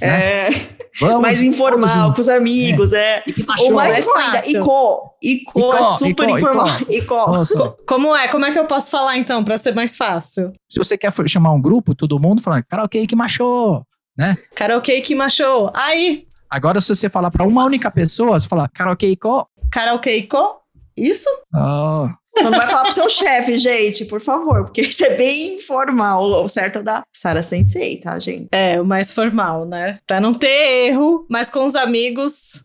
Né? 0.00 0.08
É. 0.08 0.80
Vamos, 0.98 1.22
mais 1.22 1.40
informal, 1.40 2.12
com 2.12 2.20
os 2.20 2.28
amigos, 2.28 2.92
é. 2.92 3.18
é. 3.18 3.24
Ou 3.60 3.72
mais 3.72 4.08
ainda, 4.08 4.46
Ico. 4.48 5.14
Ico 5.22 5.72
é 5.72 5.84
super 5.98 6.28
Ico, 6.28 6.38
informal. 6.38 6.80
Ico. 6.88 7.42
Ico. 7.42 7.76
Como 7.86 8.16
é? 8.16 8.28
Como 8.28 8.44
é 8.44 8.50
que 8.50 8.58
eu 8.58 8.66
posso 8.66 8.90
falar 8.90 9.16
então, 9.16 9.44
para 9.44 9.56
ser 9.56 9.74
mais 9.74 9.96
fácil? 9.96 10.52
Se 10.68 10.78
você 10.78 10.98
quer 10.98 11.12
chamar 11.28 11.52
um 11.52 11.60
grupo, 11.60 11.94
todo 11.94 12.18
mundo 12.18 12.42
fala 12.42 12.62
karaokê 12.62 13.02
Ikimasho, 13.02 13.84
né? 14.18 14.36
Karaokê 14.56 14.98
Ikimasho. 14.98 15.70
Aí. 15.74 16.24
Agora, 16.50 16.80
se 16.80 16.88
você 16.88 17.08
falar 17.08 17.30
para 17.30 17.46
uma 17.46 17.64
única 17.64 17.90
pessoa, 17.90 18.38
você 18.38 18.48
fala 18.48 18.68
karaokê 18.68 19.10
Iko. 19.10 19.46
Karaokê 19.70 20.16
Iko? 20.16 20.59
Isso? 20.96 21.28
Oh. 21.54 22.08
Não 22.42 22.50
vai 22.50 22.66
falar 22.66 22.82
pro 22.82 22.92
seu 22.92 23.10
chefe, 23.10 23.58
gente, 23.58 24.04
por 24.04 24.20
favor, 24.20 24.64
porque 24.64 24.82
isso 24.82 25.04
é 25.04 25.16
bem 25.16 25.56
informal. 25.56 26.44
O 26.44 26.48
certo 26.48 26.78
é 26.78 26.82
da 26.82 27.02
Sara 27.12 27.42
Sensei, 27.42 27.98
tá, 27.98 28.18
gente? 28.18 28.48
É, 28.52 28.80
o 28.80 28.84
mais 28.84 29.12
formal, 29.12 29.66
né? 29.66 29.98
Pra 30.06 30.20
não 30.20 30.32
ter 30.32 30.86
erro, 30.86 31.26
mas 31.28 31.50
com 31.50 31.64
os 31.64 31.74
amigos. 31.74 32.62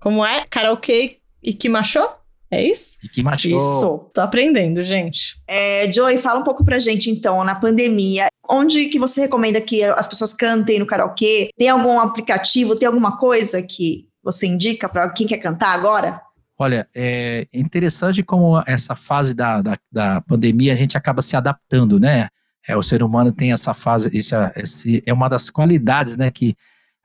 Como 0.00 0.24
é? 0.24 0.44
Karaokê 0.48 1.18
e 1.42 1.52
que 1.52 1.68
machou? 1.68 2.08
É 2.50 2.62
isso? 2.62 2.98
E 3.02 3.08
que 3.08 3.22
machou. 3.22 3.56
Isso. 3.56 4.10
Tô 4.14 4.20
aprendendo, 4.20 4.82
gente. 4.82 5.36
É, 5.48 5.90
Joey, 5.92 6.18
fala 6.18 6.40
um 6.40 6.44
pouco 6.44 6.64
pra 6.64 6.78
gente, 6.78 7.10
então, 7.10 7.42
na 7.42 7.54
pandemia, 7.54 8.28
onde 8.48 8.86
que 8.86 8.98
você 8.98 9.22
recomenda 9.22 9.60
que 9.60 9.82
as 9.82 10.06
pessoas 10.06 10.32
cantem 10.32 10.78
no 10.78 10.86
karaokê? 10.86 11.48
Tem 11.56 11.68
algum 11.68 11.98
aplicativo, 11.98 12.76
tem 12.76 12.86
alguma 12.86 13.18
coisa 13.18 13.60
que 13.62 14.06
você 14.22 14.46
indica 14.46 14.88
para 14.88 15.10
quem 15.10 15.26
quer 15.26 15.38
cantar 15.38 15.70
agora? 15.70 16.20
Olha, 16.58 16.88
é 16.94 17.46
interessante 17.52 18.22
como 18.22 18.62
essa 18.66 18.96
fase 18.96 19.34
da, 19.34 19.60
da, 19.60 19.76
da 19.92 20.20
pandemia 20.22 20.72
a 20.72 20.76
gente 20.76 20.96
acaba 20.96 21.20
se 21.20 21.36
adaptando, 21.36 22.00
né? 22.00 22.28
É, 22.66 22.76
o 22.76 22.82
ser 22.82 23.02
humano 23.02 23.30
tem 23.30 23.52
essa 23.52 23.72
fase, 23.74 24.10
isso 24.12 24.34
é, 24.34 24.52
esse 24.56 25.02
é 25.06 25.12
uma 25.12 25.28
das 25.28 25.50
qualidades, 25.50 26.16
né, 26.16 26.32
que 26.32 26.56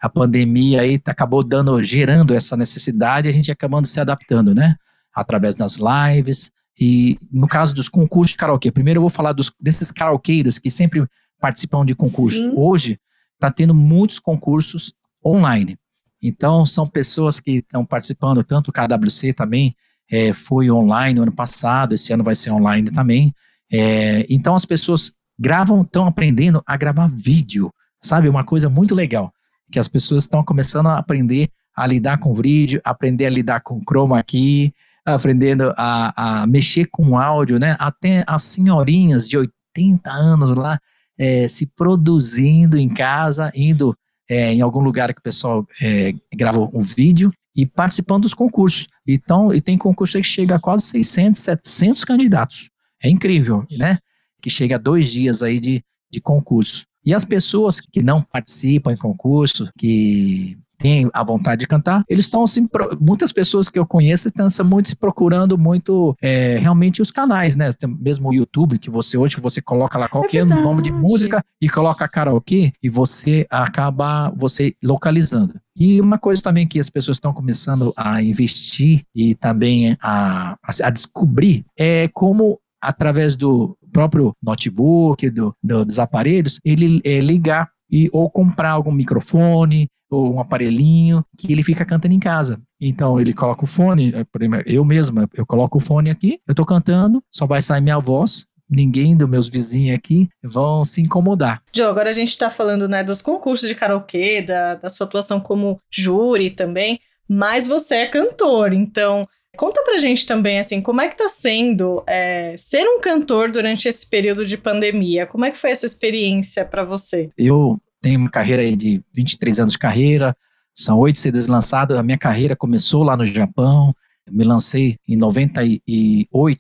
a 0.02 0.10
pandemia 0.10 0.82
aí 0.82 1.00
acabou 1.06 1.44
dando, 1.44 1.84
gerando 1.84 2.34
essa 2.34 2.58
necessidade, 2.58 3.30
a 3.30 3.32
gente 3.32 3.52
acabando 3.52 3.86
se 3.86 4.00
adaptando, 4.00 4.56
né? 4.56 4.76
Através 5.14 5.54
das 5.54 5.78
lives 5.78 6.52
e 6.80 7.18
no 7.32 7.48
caso 7.48 7.76
dos 7.76 7.88
concursos 7.88 8.32
de 8.32 8.38
karaokê. 8.38 8.72
Primeiro 8.72 8.98
eu 8.98 9.02
vou 9.02 9.10
falar 9.10 9.34
dos, 9.34 9.52
desses 9.60 9.92
karaokeiros 9.92 10.58
que 10.58 10.72
sempre 10.72 11.06
participam 11.40 11.86
de 11.86 11.94
concurso. 11.94 12.38
Sim. 12.38 12.54
Hoje 12.56 13.00
está 13.36 13.52
tendo 13.52 13.76
muitos 13.76 14.18
concursos 14.18 14.92
online. 15.24 15.78
Então, 16.22 16.66
são 16.66 16.88
pessoas 16.88 17.40
que 17.40 17.58
estão 17.58 17.86
participando, 17.86 18.44
tanto 18.44 18.70
o 18.70 18.74
KWC 18.74 19.34
também 19.34 19.76
é, 20.10 20.34
foi 20.34 20.70
online 20.70 21.16
no 21.16 21.24
ano 21.24 21.32
passado, 21.32 21.94
esse 21.94 22.14
ano 22.14 22.24
vai 22.24 22.36
ser 22.36 22.52
online 22.52 22.92
também. 22.92 23.34
É, 23.72 24.26
então, 24.30 24.54
as 24.54 24.66
pessoas 24.66 25.14
gravam, 25.40 25.82
estão 25.82 26.06
aprendendo 26.06 26.62
a 26.66 26.78
gravar 26.78 27.08
vídeo, 27.08 27.72
sabe? 28.00 28.30
Uma 28.30 28.44
coisa 28.44 28.70
muito 28.70 28.94
legal, 28.94 29.34
que 29.72 29.80
as 29.80 29.88
pessoas 29.88 30.26
estão 30.26 30.44
começando 30.44 30.88
a 30.88 30.98
aprender 30.98 31.50
a 31.76 31.88
lidar 31.88 32.20
com 32.20 32.36
vídeo, 32.36 32.82
aprender 32.84 33.26
a 33.26 33.30
lidar 33.30 33.62
com 33.62 33.82
chroma 33.82 34.22
key, 34.22 34.74
aprendendo 35.06 35.74
a, 35.78 36.42
a 36.42 36.48
mexer 36.48 36.86
com 36.86 37.18
áudio, 37.18 37.58
né? 37.58 37.76
Até 37.80 38.24
as 38.28 38.44
senhorinhas 38.44 39.28
de 39.28 39.38
80 39.38 40.12
anos 40.12 40.56
lá 40.56 40.80
é, 41.18 41.48
se 41.48 41.68
produzindo 41.68 42.78
em 42.78 42.90
casa, 42.90 43.52
indo 43.56 43.96
é, 44.32 44.54
em 44.54 44.62
algum 44.62 44.80
lugar 44.80 45.14
que 45.14 45.20
o 45.20 45.24
pessoal 45.24 45.68
é, 45.82 46.14
grava 46.34 46.62
um 46.74 46.80
vídeo 46.80 47.34
e 47.54 47.66
participando 47.66 48.22
dos 48.22 48.34
concursos. 48.34 48.88
Então, 49.06 49.54
e 49.54 49.60
tem 49.60 49.78
concurso 49.78 50.18
que 50.18 50.24
chega 50.24 50.56
a 50.56 50.60
quase 50.60 50.86
600, 50.86 51.42
700 51.42 52.04
candidatos. 52.06 52.70
É 53.04 53.10
incrível, 53.10 53.66
né? 53.70 53.98
Que 54.42 54.50
chega 54.50 54.76
a 54.76 54.80
dois 54.80 55.12
dias 55.12 55.44
aí 55.44 55.60
de, 55.60 55.84
de 56.10 56.22
concurso. 56.22 56.86
E 57.06 57.14
as 57.14 57.26
pessoas 57.26 57.82
que 57.82 58.02
não 58.02 58.22
participam 58.22 58.94
em 58.94 58.98
concurso, 58.98 59.70
que 59.78 60.58
têm 60.82 61.10
a 61.14 61.24
vontade 61.24 61.62
de 61.62 61.68
cantar, 61.68 62.04
eles 62.10 62.26
estão 62.26 62.44
assim, 62.44 62.68
muitas 63.00 63.32
pessoas 63.32 63.70
que 63.70 63.78
eu 63.78 63.86
conheço 63.86 64.28
estão 64.28 64.48
muito 64.66 64.90
se 64.90 64.96
procurando 64.96 65.58
muito 65.58 66.16
é, 66.22 66.58
realmente 66.58 67.02
os 67.02 67.12
canais, 67.12 67.56
né? 67.56 67.72
Tem 67.74 67.90
mesmo 68.00 68.30
o 68.30 68.34
YouTube, 68.34 68.80
que 68.80 68.90
você 68.90 69.18
hoje 69.18 69.40
você 69.40 69.62
coloca 69.62 69.98
lá 69.98 70.08
qualquer 70.08 70.40
é 70.40 70.46
nome 70.46 70.82
de 70.82 70.92
música 70.92 71.44
e 71.62 71.70
coloca 71.70 72.08
karaokê 72.08 72.74
e 72.82 72.90
você 72.90 73.46
acaba 73.50 74.32
você 74.36 74.74
localizando. 74.84 75.54
E 75.76 76.02
uma 76.02 76.18
coisa 76.18 76.42
também 76.42 76.68
que 76.68 76.80
as 76.80 76.90
pessoas 76.90 77.18
estão 77.18 77.34
começando 77.34 77.94
a 77.96 78.22
investir 78.22 79.04
e 79.16 79.36
também 79.36 79.96
a, 80.02 80.58
a 80.84 80.90
descobrir 80.90 81.66
é 81.78 82.08
como 82.10 82.60
através 82.82 83.36
do 83.36 83.78
próprio 83.92 84.34
notebook, 84.42 85.30
do, 85.30 85.56
do, 85.64 85.86
dos 85.86 86.00
aparelhos, 86.00 86.60
ele 86.66 87.02
é, 87.06 87.20
ligar 87.20 87.70
e 87.92 88.10
ou 88.12 88.30
comprar 88.30 88.72
algum 88.72 88.92
microfone 88.92 89.88
ou 90.10 90.36
um 90.36 90.40
aparelhinho 90.40 91.24
que 91.38 91.52
ele 91.52 91.64
fica 91.64 91.86
cantando 91.86 92.14
em 92.14 92.20
casa. 92.20 92.62
Então 92.80 93.20
ele 93.20 93.34
coloca 93.34 93.64
o 93.64 93.68
fone, 93.68 94.14
eh, 94.14 94.26
eu 94.66 94.84
mesmo, 94.84 95.28
eu 95.34 95.46
coloco 95.46 95.78
o 95.78 95.82
fone 95.82 96.10
aqui, 96.10 96.40
eu 96.48 96.54
tô 96.54 96.66
cantando, 96.66 97.24
só 97.32 97.46
vai 97.46 97.62
sair 97.62 97.82
minha 97.82 97.98
voz, 97.98 98.46
ninguém 98.70 99.16
dos 99.16 99.30
meus 99.30 99.50
vizinhos 99.50 99.98
aqui 99.98 100.30
vão 100.44 100.84
se 100.84 101.02
incomodar. 101.02 101.62
Joe, 101.74 101.86
agora 101.86 102.10
a 102.10 102.14
gente 102.14 102.30
está 102.30 102.50
falando 102.50 102.88
né, 102.88 103.04
dos 103.04 103.22
concursos 103.22 103.68
de 103.68 103.76
karaokê, 103.76 104.42
da, 104.42 104.76
da 104.76 104.90
sua 104.90 105.06
atuação 105.06 105.40
como 105.40 105.80
júri 105.90 106.50
também, 106.50 107.00
mas 107.28 107.68
você 107.68 107.96
é 107.96 108.08
cantor, 108.08 108.74
então 108.74 109.28
conta 109.62 109.84
pra 109.84 110.00
gente 110.00 110.26
também, 110.26 110.58
assim, 110.58 110.82
como 110.82 111.02
é 111.02 111.08
que 111.08 111.16
tá 111.16 111.30
sendo 111.30 112.04
é, 112.08 112.56
ser 112.58 112.84
um 112.84 113.00
cantor 113.00 113.52
durante 113.52 113.88
esse 113.88 114.10
período 114.10 114.44
de 114.44 114.58
pandemia? 114.58 115.28
Como 115.28 115.46
é 115.46 115.52
que 115.52 115.58
foi 115.58 115.70
essa 115.70 115.86
experiência 115.86 116.66
para 116.66 116.84
você? 116.84 117.30
Eu 117.38 117.80
tenho 118.02 118.20
uma 118.20 118.30
carreira 118.32 118.64
aí 118.64 118.76
de 118.76 119.04
23 119.16 119.60
anos 119.60 119.74
de 119.74 119.78
carreira, 119.78 120.36
são 120.74 120.98
oito 120.98 121.20
CDs 121.20 121.48
lançados. 121.48 121.96
A 121.96 122.02
minha 122.02 122.18
carreira 122.18 122.56
começou 122.56 123.04
lá 123.04 123.16
no 123.16 123.24
Japão, 123.24 123.94
me 124.32 124.44
lancei 124.44 124.98
em 125.08 125.16
98 125.16 126.60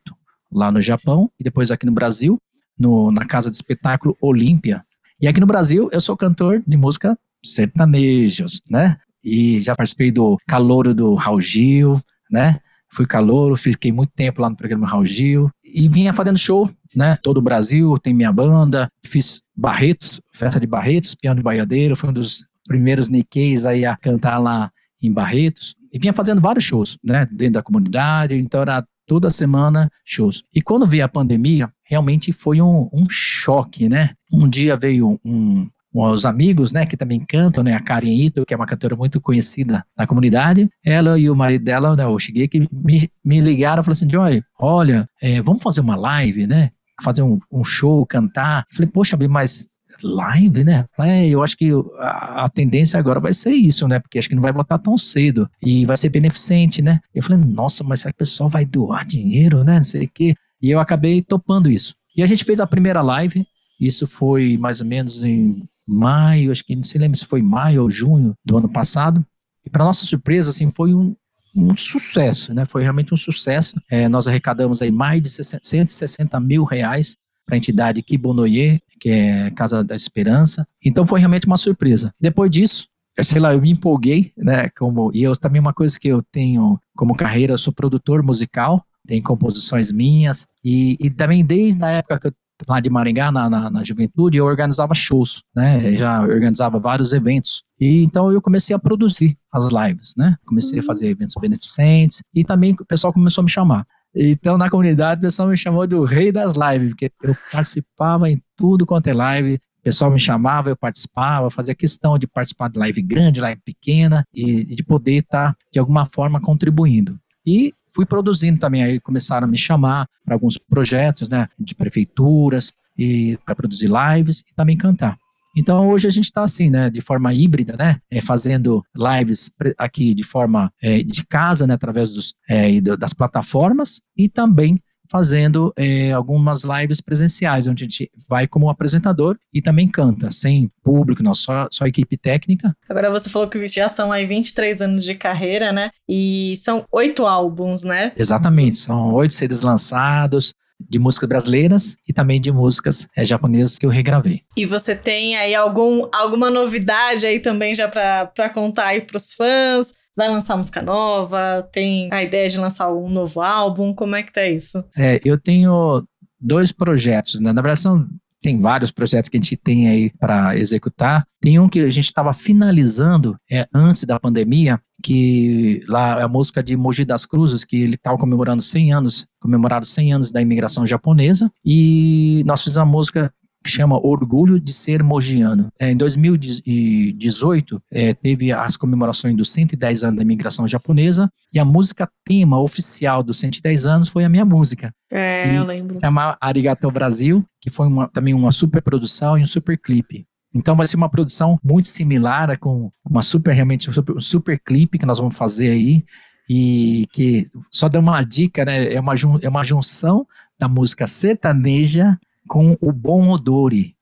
lá 0.53 0.71
no 0.71 0.79
Japão 0.79 1.27
e 1.39 1.43
depois 1.43 1.71
aqui 1.71 1.87
no 1.87 1.91
Brasil, 1.91 2.39
no, 2.77 3.11
na 3.11 3.25
casa 3.25 3.49
de 3.49 3.55
espetáculo 3.55 4.15
Olímpia. 4.21 4.85
E 5.19 5.27
aqui 5.27 5.39
no 5.39 5.47
Brasil 5.47 5.89
eu 5.91 6.01
sou 6.01 6.15
cantor 6.15 6.61
de 6.67 6.77
música 6.77 7.17
sertanejos, 7.43 8.61
né? 8.69 8.97
E 9.23 9.59
já 9.59 9.73
participei 9.73 10.11
do 10.11 10.37
Calouro 10.47 10.93
do 10.93 11.15
Raul 11.15 11.41
Gil, 11.41 11.99
né? 12.29 12.59
Fui 12.93 13.05
calouro, 13.05 13.55
fiquei 13.55 13.91
muito 13.91 14.11
tempo 14.13 14.41
lá 14.41 14.49
no 14.49 14.55
programa 14.55 14.87
Raul 14.87 15.05
Gil 15.05 15.49
e 15.63 15.87
vinha 15.87 16.11
fazendo 16.11 16.37
show, 16.37 16.69
né? 16.95 17.17
Todo 17.23 17.37
o 17.37 17.41
Brasil 17.41 17.97
tem 17.97 18.13
minha 18.13 18.31
banda, 18.31 18.89
fiz 19.05 19.41
Barretos, 19.55 20.19
festa 20.33 20.59
de 20.59 20.67
Barretos, 20.67 21.15
piano 21.15 21.37
de 21.37 21.43
baiadeiro, 21.43 21.95
foi 21.95 22.09
um 22.09 22.13
dos 22.13 22.45
primeiros 22.67 23.09
Nikkeis 23.09 23.65
aí 23.65 23.85
a 23.85 23.95
cantar 23.95 24.37
lá 24.39 24.69
em 25.01 25.11
Barretos 25.11 25.75
e 25.91 25.97
vinha 25.97 26.13
fazendo 26.13 26.41
vários 26.41 26.63
shows, 26.65 26.97
né? 27.03 27.27
Dentro 27.31 27.53
da 27.53 27.63
comunidade, 27.63 28.35
então 28.35 28.61
era 28.61 28.85
toda 29.07 29.29
semana 29.29 29.89
shows. 30.05 30.43
E 30.53 30.61
quando 30.61 30.85
veio 30.85 31.03
a 31.03 31.09
pandemia, 31.09 31.69
realmente 31.83 32.31
foi 32.31 32.61
um, 32.61 32.89
um 32.93 33.05
choque, 33.09 33.89
né? 33.89 34.11
Um 34.33 34.47
dia 34.47 34.77
veio 34.77 35.19
um, 35.25 35.69
os 35.93 36.25
amigos, 36.25 36.71
né, 36.71 36.85
que 36.85 36.95
também 36.95 37.19
cantam, 37.19 37.63
né, 37.63 37.73
a 37.73 37.79
Karen 37.79 38.07
Ito, 38.07 38.45
que 38.45 38.53
é 38.53 38.57
uma 38.57 38.65
cantora 38.65 38.95
muito 38.95 39.19
conhecida 39.19 39.85
na 39.97 40.07
comunidade, 40.07 40.69
ela 40.85 41.19
e 41.19 41.29
o 41.29 41.35
marido 41.35 41.65
dela, 41.65 41.95
né, 41.95 42.05
o 42.05 42.17
Shigeki, 42.17 42.67
me, 42.71 43.09
me 43.23 43.41
ligaram 43.41 43.81
e 43.81 43.83
falaram 43.83 43.91
assim, 43.91 44.09
Joy, 44.09 44.41
olha, 44.59 45.05
é, 45.21 45.41
vamos 45.41 45.61
fazer 45.61 45.81
uma 45.81 45.97
live, 45.97 46.47
né, 46.47 46.69
fazer 47.01 47.23
um, 47.23 47.39
um 47.51 47.63
show, 47.63 48.05
cantar. 48.05 48.65
Eu 48.71 48.75
falei, 48.77 48.91
poxa, 48.91 49.17
mas 49.29 49.67
live, 50.03 50.63
né? 50.63 50.85
É, 50.99 51.27
eu 51.27 51.43
acho 51.43 51.57
que 51.57 51.69
a, 51.99 52.45
a, 52.45 52.47
tendência 52.47 52.99
agora 52.99 53.19
vai 53.19 53.33
ser 53.33 53.51
isso, 53.51 53.87
né? 53.87 53.99
Porque 53.99 54.17
acho 54.17 54.29
que 54.29 54.35
não 54.35 54.41
vai 54.41 54.53
votar 54.53 54.79
tão 54.79 54.97
cedo 54.97 55.49
e 55.61 55.85
vai 55.85 55.97
ser 55.97 56.09
beneficente, 56.09 56.81
né? 56.81 56.99
Eu 57.13 57.21
falei, 57.21 57.43
nossa, 57.43 57.83
mas 57.83 58.01
será 58.01 58.11
que 58.11 58.17
o 58.17 58.25
pessoal 58.25 58.49
vai 58.49 58.65
doar 58.65 59.05
dinheiro, 59.05 59.63
né? 59.63 59.75
Não 59.75 59.83
sei 59.83 60.05
o 60.05 60.09
quê. 60.11 60.33
E 60.61 60.69
eu 60.69 60.79
acabei 60.79 61.21
topando 61.21 61.69
isso. 61.69 61.95
E 62.15 62.23
a 62.23 62.27
gente 62.27 62.43
fez 62.43 62.59
a 62.59 62.67
primeira 62.67 63.01
live, 63.01 63.45
isso 63.79 64.05
foi 64.05 64.57
mais 64.57 64.81
ou 64.81 64.87
menos 64.87 65.23
em 65.23 65.63
maio, 65.91 66.51
acho 66.51 66.63
que 66.63 66.75
não 66.75 66.83
se 66.83 66.97
lembra 66.97 67.17
se 67.17 67.25
foi 67.25 67.41
maio 67.41 67.83
ou 67.83 67.89
junho 67.89 68.33
do 68.43 68.57
ano 68.57 68.69
passado. 68.69 69.25
E 69.65 69.69
para 69.69 69.83
nossa 69.83 70.05
surpresa, 70.05 70.49
assim, 70.49 70.71
foi 70.71 70.93
um, 70.93 71.15
um 71.55 71.75
sucesso, 71.77 72.53
né? 72.53 72.65
Foi 72.65 72.81
realmente 72.81 73.13
um 73.13 73.17
sucesso. 73.17 73.79
É, 73.89 74.07
nós 74.07 74.27
arrecadamos 74.27 74.81
aí 74.81 74.91
mais 74.91 75.21
de 75.21 75.29
160 75.29 76.39
mil 76.39 76.63
reais 76.63 77.17
para 77.45 77.55
a 77.55 77.57
entidade 77.57 78.01
Kibonoye, 78.01 78.81
que 78.99 79.09
é 79.09 79.51
Casa 79.51 79.83
da 79.83 79.95
Esperança. 79.95 80.67
Então 80.83 81.05
foi 81.05 81.19
realmente 81.19 81.47
uma 81.47 81.57
surpresa. 81.57 82.13
Depois 82.19 82.49
disso, 82.49 82.87
eu 83.17 83.23
sei 83.23 83.41
lá, 83.41 83.53
eu 83.53 83.61
me 83.61 83.71
empolguei, 83.71 84.31
né? 84.37 84.69
Como, 84.77 85.11
e 85.13 85.23
eu 85.23 85.35
também 85.35 85.59
uma 85.59 85.73
coisa 85.73 85.99
que 85.99 86.07
eu 86.07 86.21
tenho 86.31 86.79
como 86.95 87.15
carreira, 87.15 87.53
eu 87.53 87.57
sou 87.57 87.73
produtor 87.73 88.23
musical, 88.23 88.83
tem 89.05 89.21
composições 89.21 89.91
minhas, 89.91 90.47
e, 90.63 90.97
e 90.99 91.09
também 91.09 91.43
desde 91.43 91.83
a 91.83 91.89
época 91.89 92.19
que 92.19 92.27
eu 92.27 92.33
lá 92.67 92.79
de 92.79 92.89
Maringá, 92.89 93.31
na, 93.31 93.49
na, 93.49 93.69
na, 93.69 93.83
juventude, 93.83 94.37
eu 94.37 94.45
organizava 94.45 94.93
shows, 94.93 95.43
né? 95.55 95.91
Eu 95.91 95.97
já 95.97 96.21
organizava 96.21 96.79
vários 96.79 97.13
eventos. 97.13 97.63
E 97.79 98.03
então 98.03 98.31
eu 98.31 98.41
comecei 98.41 98.75
a 98.75 98.79
produzir 98.79 99.37
as 99.51 99.69
lives, 99.71 100.13
né? 100.17 100.35
Comecei 100.45 100.79
a 100.79 100.83
fazer 100.83 101.07
eventos 101.07 101.35
beneficentes 101.39 102.21
e 102.33 102.43
também 102.43 102.73
o 102.79 102.85
pessoal 102.85 103.13
começou 103.13 103.41
a 103.41 103.45
me 103.45 103.49
chamar. 103.49 103.85
Então, 104.13 104.57
na 104.57 104.69
comunidade, 104.69 105.19
o 105.19 105.21
pessoal 105.21 105.47
me 105.47 105.55
chamou 105.55 105.87
do 105.87 106.03
rei 106.03 106.31
das 106.31 106.53
lives, 106.55 106.89
porque 106.89 107.11
eu 107.23 107.35
participava 107.51 108.29
em 108.29 108.41
tudo 108.57 108.85
quanto 108.85 109.07
é 109.07 109.13
live. 109.13 109.55
O 109.55 109.83
pessoal 109.83 110.11
me 110.11 110.19
chamava, 110.19 110.69
eu 110.69 110.75
participava, 110.75 111.49
fazia 111.49 111.73
questão 111.73 112.17
de 112.17 112.27
participar 112.27 112.69
de 112.69 112.77
live 112.77 113.01
grande, 113.01 113.39
live 113.39 113.61
pequena, 113.63 114.23
e, 114.33 114.75
de 114.75 114.83
poder 114.83 115.23
estar, 115.23 115.55
de 115.71 115.79
alguma 115.79 116.05
forma, 116.05 116.41
contribuindo. 116.41 117.17
E 117.45 117.73
fui 117.93 118.05
produzindo 118.05 118.59
também, 118.59 118.83
aí 118.83 118.99
começaram 118.99 119.47
a 119.47 119.49
me 119.49 119.57
chamar 119.57 120.07
para 120.25 120.35
alguns 120.35 120.57
projetos, 120.57 121.29
né, 121.29 121.47
de 121.59 121.75
prefeituras, 121.75 122.73
e 122.97 123.37
para 123.45 123.55
produzir 123.55 123.89
lives 123.89 124.41
e 124.41 124.53
também 124.53 124.77
cantar. 124.77 125.17
Então 125.55 125.89
hoje 125.89 126.07
a 126.07 126.11
gente 126.11 126.25
está 126.25 126.43
assim, 126.43 126.69
né, 126.69 126.89
de 126.89 127.01
forma 127.01 127.33
híbrida, 127.33 127.75
né, 127.77 127.99
é, 128.09 128.21
fazendo 128.21 128.83
lives 128.95 129.51
aqui 129.77 130.13
de 130.13 130.23
forma 130.23 130.71
é, 130.81 131.03
de 131.03 131.25
casa, 131.25 131.67
né, 131.67 131.73
através 131.73 132.11
dos, 132.11 132.33
é, 132.47 132.79
das 132.79 133.13
plataformas 133.13 134.01
e 134.15 134.29
também 134.29 134.81
fazendo 135.11 135.73
é, 135.77 136.13
algumas 136.13 136.63
lives 136.63 137.01
presenciais, 137.01 137.67
onde 137.67 137.83
a 137.83 137.87
gente 137.87 138.09
vai 138.29 138.47
como 138.47 138.69
apresentador 138.69 139.37
e 139.53 139.61
também 139.61 139.87
canta, 139.87 140.31
sem 140.31 140.71
público, 140.81 141.21
não, 141.21 141.35
só, 141.35 141.67
só 141.69 141.85
equipe 141.85 142.15
técnica. 142.17 142.73
Agora 142.89 143.11
você 143.11 143.29
falou 143.29 143.49
que 143.49 143.67
já 143.67 143.89
são 143.89 144.11
aí 144.11 144.25
23 144.25 144.81
anos 144.81 145.03
de 145.03 145.13
carreira, 145.15 145.73
né? 145.73 145.91
E 146.07 146.53
são 146.55 146.85
oito 146.91 147.25
álbuns, 147.25 147.83
né? 147.83 148.13
Exatamente, 148.15 148.77
são 148.77 149.13
oito 149.13 149.33
CDs 149.33 149.61
lançados, 149.61 150.53
de 150.89 150.99
músicas 150.99 151.29
brasileiras 151.29 151.95
e 152.07 152.13
também 152.13 152.39
de 152.39 152.51
músicas 152.51 153.07
é, 153.15 153.23
japonesas 153.23 153.77
que 153.77 153.85
eu 153.85 153.89
regravei. 153.89 154.41
E 154.55 154.65
você 154.65 154.95
tem 154.95 155.35
aí 155.37 155.53
algum, 155.53 156.07
alguma 156.13 156.49
novidade 156.49 157.25
aí 157.25 157.39
também 157.39 157.75
já 157.75 157.87
para 157.87 158.49
contar 158.49 158.87
aí 158.87 159.01
para 159.01 159.17
os 159.17 159.33
fãs? 159.33 159.93
Vai 160.15 160.29
lançar 160.29 160.57
música 160.57 160.81
nova? 160.81 161.67
Tem 161.71 162.09
a 162.11 162.23
ideia 162.23 162.49
de 162.49 162.57
lançar 162.57 162.91
um 162.93 163.09
novo 163.09 163.41
álbum? 163.41 163.93
Como 163.93 164.15
é 164.15 164.23
que 164.23 164.33
tá 164.33 164.45
isso? 164.45 164.83
É, 164.97 165.19
eu 165.23 165.39
tenho 165.39 166.03
dois 166.39 166.71
projetos, 166.71 167.39
né? 167.39 167.53
Na 167.53 167.61
verdade, 167.61 167.79
são 167.79 168.07
tem 168.41 168.59
vários 168.59 168.91
projetos 168.91 169.29
que 169.29 169.37
a 169.37 169.39
gente 169.39 169.55
tem 169.55 169.87
aí 169.87 170.11
para 170.19 170.57
executar. 170.57 171.25
Tem 171.39 171.59
um 171.59 171.69
que 171.69 171.79
a 171.79 171.89
gente 171.91 172.07
estava 172.07 172.33
finalizando 172.33 173.37
é, 173.49 173.67
antes 173.73 174.03
da 174.03 174.19
pandemia, 174.19 174.81
que 175.03 175.81
lá 175.87 176.19
é 176.19 176.23
a 176.23 176.27
música 176.27 176.63
de 176.63 176.75
Mogi 176.75 177.05
das 177.05 177.25
Cruzes, 177.25 177.63
que 177.63 177.75
ele 177.79 177.95
estava 177.95 178.17
comemorando 178.17 178.61
100 178.61 178.93
anos, 178.93 179.27
comemorado 179.39 179.85
100 179.85 180.13
anos 180.13 180.31
da 180.31 180.41
imigração 180.41 180.87
japonesa, 180.87 181.51
e 181.63 182.43
nós 182.45 182.63
fizemos 182.63 182.89
a 182.89 182.91
música 182.91 183.33
que 183.63 183.69
chama 183.69 183.99
Orgulho 184.03 184.59
de 184.59 184.73
Ser 184.73 185.03
Mogiano. 185.03 185.69
É, 185.79 185.91
em 185.91 185.97
2018, 185.97 187.81
é, 187.91 188.13
teve 188.13 188.51
as 188.51 188.75
comemorações 188.75 189.35
dos 189.35 189.51
110 189.51 190.03
anos 190.03 190.15
da 190.15 190.23
imigração 190.23 190.67
japonesa, 190.67 191.31
e 191.53 191.59
a 191.59 191.65
música 191.65 192.09
tema 192.25 192.59
oficial 192.59 193.21
dos 193.21 193.39
110 193.39 193.85
anos 193.85 194.09
foi 194.09 194.23
a 194.23 194.29
minha 194.29 194.45
música. 194.45 194.93
É, 195.11 195.57
eu 195.57 195.63
lembro. 195.63 195.99
Chama 195.99 196.37
Arigato 196.41 196.89
Brasil, 196.89 197.45
que 197.59 197.69
foi 197.69 197.87
uma, 197.87 198.07
também 198.07 198.33
uma 198.33 198.51
super 198.51 198.81
produção 198.81 199.37
e 199.37 199.41
um 199.41 199.45
super 199.45 199.77
clipe. 199.77 200.25
Então 200.53 200.75
vai 200.75 200.87
ser 200.87 200.97
uma 200.97 201.09
produção 201.09 201.57
muito 201.63 201.87
similar 201.87 202.57
com 202.59 202.91
uma 203.09 203.21
super, 203.21 203.53
realmente, 203.53 203.89
um 203.89 203.93
super, 203.93 204.17
um 204.17 204.21
super 204.21 204.59
clipe 204.59 204.97
que 204.97 205.05
nós 205.05 205.19
vamos 205.19 205.37
fazer 205.37 205.69
aí. 205.69 206.03
E 206.49 207.07
que, 207.13 207.45
só 207.71 207.87
dar 207.87 207.99
uma 207.99 208.21
dica, 208.23 208.65
né? 208.65 208.93
É 208.93 208.99
uma, 208.99 209.13
é 209.41 209.47
uma 209.47 209.63
junção 209.63 210.25
da 210.59 210.67
música 210.67 211.07
sertaneja 211.07 212.19
com 212.47 212.77
o 212.81 212.91
Bon 212.91 213.29
Odori, 213.29 213.95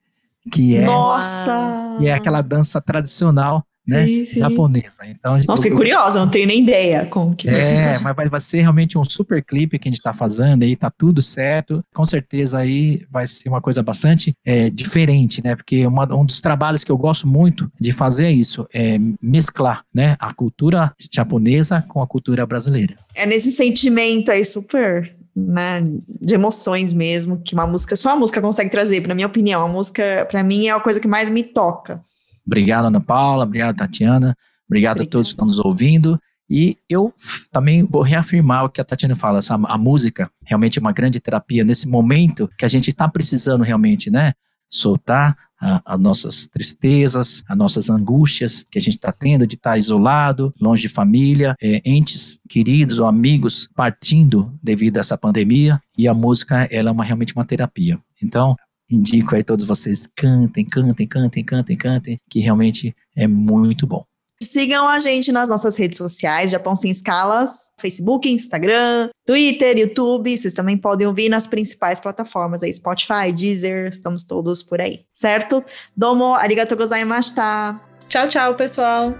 que 0.52 0.78
é, 0.78 0.86
Nossa! 0.86 1.97
que 1.99 2.08
é 2.08 2.13
aquela 2.13 2.41
dança 2.41 2.82
tradicional 2.82 3.65
né, 3.89 4.06
sim, 4.06 4.25
sim. 4.25 4.39
japonesa. 4.39 5.06
Então, 5.08 5.38
Nossa, 5.47 5.67
eu, 5.67 5.75
curiosa, 5.75 6.19
não 6.19 6.30
tenho 6.30 6.47
nem 6.47 6.62
ideia 6.62 7.06
como 7.08 7.36
que 7.36 7.49
É, 7.49 7.97
mas 7.99 8.15
vai, 8.15 8.30
vai 8.30 8.39
ser 8.39 8.62
realmente 8.62 8.97
um 8.97 9.04
super 9.04 9.43
clipe 9.43 9.80
que 9.80 9.88
a 9.88 9.91
gente 9.91 9.97
está 9.97 10.13
fazendo 10.13 10.63
aí, 10.63 10.75
tá 10.75 10.89
tudo 10.89 11.21
certo. 11.21 11.84
Com 11.93 12.06
certeza 12.06 12.60
aí 12.60 13.04
vai 13.10 13.25
ser 13.25 13.49
uma 13.49 13.60
coisa 13.60 13.82
bastante 13.82 14.34
é, 14.45 14.69
diferente, 14.69 15.43
né? 15.43 15.56
Porque 15.56 15.86
uma, 15.88 16.04
um 16.13 16.25
dos 16.25 16.39
trabalhos 16.39 16.84
que 16.84 16.91
eu 16.91 16.97
gosto 16.97 17.28
muito 17.28 17.71
de 17.80 17.91
fazer 17.91 18.28
é 18.28 18.32
isso, 18.32 18.67
é 18.73 18.99
mesclar, 19.21 19.84
né, 19.93 20.15
a 20.19 20.34
cultura 20.34 20.93
japonesa 21.12 21.84
com 21.88 22.02
a 22.02 22.08
cultura 22.08 22.45
brasileira. 22.45 22.95
É 23.15 23.25
nesse 23.25 23.49
sentimento 23.52 24.32
aí 24.32 24.45
super 24.45 25.19
né, 25.47 25.82
de 26.21 26.34
emoções 26.34 26.93
mesmo, 26.93 27.41
que 27.41 27.54
uma 27.54 27.65
música, 27.65 27.95
só 27.95 28.12
a 28.12 28.15
música 28.15 28.41
consegue 28.41 28.69
trazer, 28.69 29.08
na 29.08 29.15
minha 29.15 29.28
opinião. 29.28 29.63
A 29.63 29.67
música, 29.67 30.28
para 30.30 30.43
mim, 30.43 30.67
é 30.67 30.71
a 30.71 30.80
coisa 30.80 30.99
que 30.99 31.08
mais 31.08 31.30
me 31.30 31.43
toca. 31.43 32.04
Obrigado, 32.45 32.86
Ana 32.86 32.99
Paula. 32.99 33.45
Obrigado, 33.45 33.75
Tatiana. 33.75 34.36
Obrigado 34.67 35.02
a 35.02 35.06
todos 35.06 35.30
que 35.30 35.34
estão 35.34 35.47
nos 35.47 35.60
ouvindo. 35.60 36.19
E 36.49 36.78
eu 36.89 37.13
também 37.52 37.86
vou 37.86 38.02
reafirmar 38.02 38.65
o 38.65 38.69
que 38.69 38.82
a 38.82 38.84
Tatiana 38.84 39.15
fala, 39.15 39.38
essa, 39.38 39.54
a 39.54 39.78
música 39.78 40.30
realmente 40.43 40.80
é 40.80 40.82
uma 40.82 40.91
grande 40.91 41.19
terapia 41.19 41.63
nesse 41.63 41.88
momento 41.88 42.49
que 42.58 42.65
a 42.65 42.67
gente 42.67 42.89
está 42.89 43.08
precisando 43.08 43.63
realmente, 43.63 44.10
né? 44.10 44.34
Soltar 44.70 45.36
as 45.60 46.00
nossas 46.00 46.48
tristezas, 46.48 47.44
as 47.48 47.58
nossas 47.58 47.90
angústias 47.90 48.66
que 48.72 48.80
a 48.80 48.82
gente 48.82 48.96
está 48.96 49.12
tendo 49.12 49.46
de 49.46 49.56
estar 49.56 49.72
tá 49.72 49.78
isolado, 49.78 50.54
longe 50.60 50.84
de 50.84 50.90
família, 50.90 51.54
é, 51.62 51.82
entes 51.84 52.40
queridos 52.48 53.00
ou 53.00 53.06
amigos 53.06 53.70
partindo 53.76 54.58
devido 54.64 54.98
a 54.98 55.00
essa 55.02 55.18
pandemia. 55.18 55.82
E 55.98 56.08
a 56.08 56.14
música, 56.14 56.68
ela 56.72 56.90
é 56.90 56.92
uma, 56.92 57.04
realmente 57.04 57.36
uma 57.36 57.46
terapia. 57.46 58.00
Então, 58.24 58.56
indico 58.90 59.36
aí 59.36 59.44
todos 59.44 59.66
vocês, 59.66 60.08
cantem, 60.16 60.66
cantem, 60.66 61.08
cantem, 61.08 61.44
cantem, 61.44 61.78
cantem, 61.78 62.20
que 62.30 62.40
realmente 62.40 62.96
é 63.16 63.28
muito 63.28 63.86
bom. 63.86 64.06
Sigam 64.41 64.88
a 64.88 64.99
gente 64.99 65.32
nas 65.32 65.49
nossas 65.49 65.75
redes 65.75 65.97
sociais, 65.97 66.52
Japão 66.52 66.75
Sem 66.75 66.89
Escalas, 66.89 67.71
Facebook, 67.80 68.30
Instagram, 68.30 69.10
Twitter, 69.25 69.78
YouTube. 69.78 70.36
Vocês 70.36 70.54
também 70.54 70.78
podem 70.78 71.06
ouvir 71.06 71.28
nas 71.28 71.45
principais 71.45 71.99
plataformas 71.99 72.63
aí, 72.63 72.73
Spotify, 72.73 73.32
Deezer, 73.36 73.88
estamos 73.88 74.23
todos 74.23 74.63
por 74.63 74.80
aí, 74.80 75.02
certo? 75.13 75.63
Domo, 75.95 76.36
arigatou 76.36 76.78
gozaimashita. 76.78 77.80
Tchau, 78.08 78.28
tchau, 78.28 78.56
pessoal. 78.56 79.13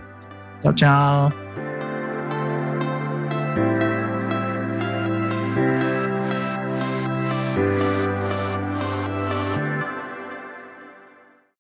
Tchau, 0.62 0.74
tchau. 0.74 1.69